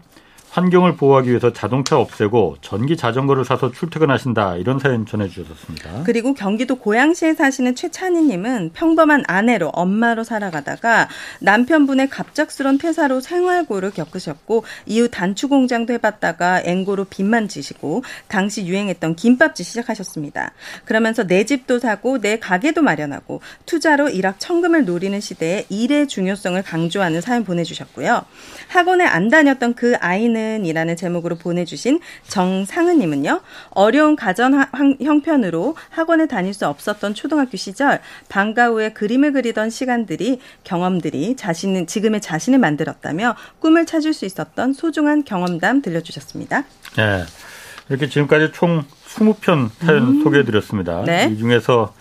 [0.51, 6.03] 환경을 보호하기 위해서 자동차 없애고 전기 자전거를 사서 출퇴근하신다 이런 사연 전해주셨습니다.
[6.03, 11.07] 그리고 경기도 고양시에 사시는 최찬희님은 평범한 아내로 엄마로 살아가다가
[11.39, 19.65] 남편분의 갑작스런 퇴사로 생활고를 겪으셨고 이후 단추 공장도 해봤다가 앵고로 빚만 지시고 당시 유행했던 김밥집
[19.65, 20.51] 시작하셨습니다.
[20.83, 27.21] 그러면서 내 집도 사고 내 가게도 마련하고 투자로 일확 천금을 노리는 시대에 일의 중요성을 강조하는
[27.21, 28.25] 사연 보내주셨고요.
[28.67, 33.41] 학원에 안 다녔던 그 아이는 나는이라는 제목으로 보내주신 정상은님은요.
[33.71, 34.53] 어려운 가전
[35.01, 42.21] 형편으로 학원에 다닐 수 없었던 초등학교 시절 방과 후에 그림을 그리던 시간들이 경험들이 자신은 지금의
[42.21, 46.63] 자신을 만들었다며 꿈을 찾을 수 있었던 소중한 경험담 들려주셨습니다.
[46.97, 47.23] 네.
[47.89, 50.23] 이렇게 지금까지 총 20편 사연 음.
[50.23, 51.03] 소개해드렸습니다.
[51.05, 51.29] 네.
[51.31, 51.93] 이 중에서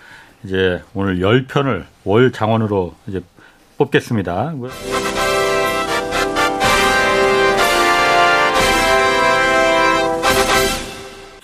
[0.44, 3.20] 이제 오늘 10편을 월 장원으로 이제
[3.76, 4.54] 뽑겠습니다.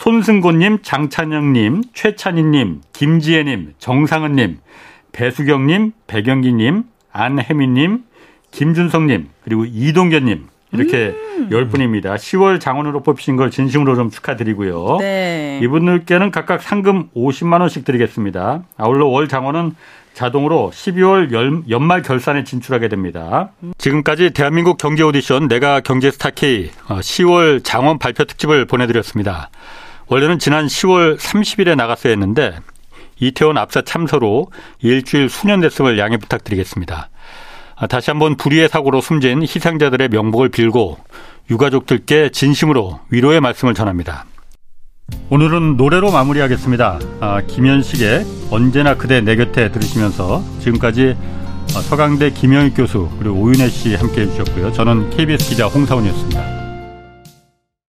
[0.06, 4.58] 손승곤님, 장찬영님, 최찬희님, 김지혜님, 정상은님,
[5.10, 8.04] 배수경님, 배경기님, 안혜민님,
[8.52, 11.48] 김준성님, 그리고 이동견님 이렇게 음.
[11.50, 12.14] 10분입니다.
[12.14, 14.98] 10월 장원으로 뽑히신 걸 진심으로 좀 축하드리고요.
[15.00, 15.58] 네.
[15.64, 18.62] 이분들께는 각각 상금 50만 원씩 드리겠습니다.
[18.76, 19.74] 아울러 월 장원은
[20.14, 23.50] 자동으로 12월 연말 결산에 진출하게 됩니다.
[23.76, 29.50] 지금까지 대한민국 경제 오디션 내가 경제 스타 K 10월 장원 발표 특집을 보내드렸습니다.
[30.08, 32.56] 원래는 지난 10월 30일에 나갔어야 했는데
[33.18, 34.46] 이태원 압사 참사로
[34.80, 37.08] 일주일 수년됐음을 양해 부탁드리겠습니다.
[37.76, 40.98] 아, 다시 한번 불의의 사고로 숨진 희생자들의 명복을 빌고
[41.50, 44.24] 유가족들께 진심으로 위로의 말씀을 전합니다.
[45.30, 46.98] 오늘은 노래로 마무리하겠습니다.
[47.20, 51.16] 아, 김현식의 언제나 그대 내 곁에 들으시면서 지금까지
[51.68, 54.72] 서강대 김영익 교수 그리고 오윤혜 씨 함께해 주셨고요.
[54.72, 56.65] 저는 KBS 기자 홍사원이었습니다.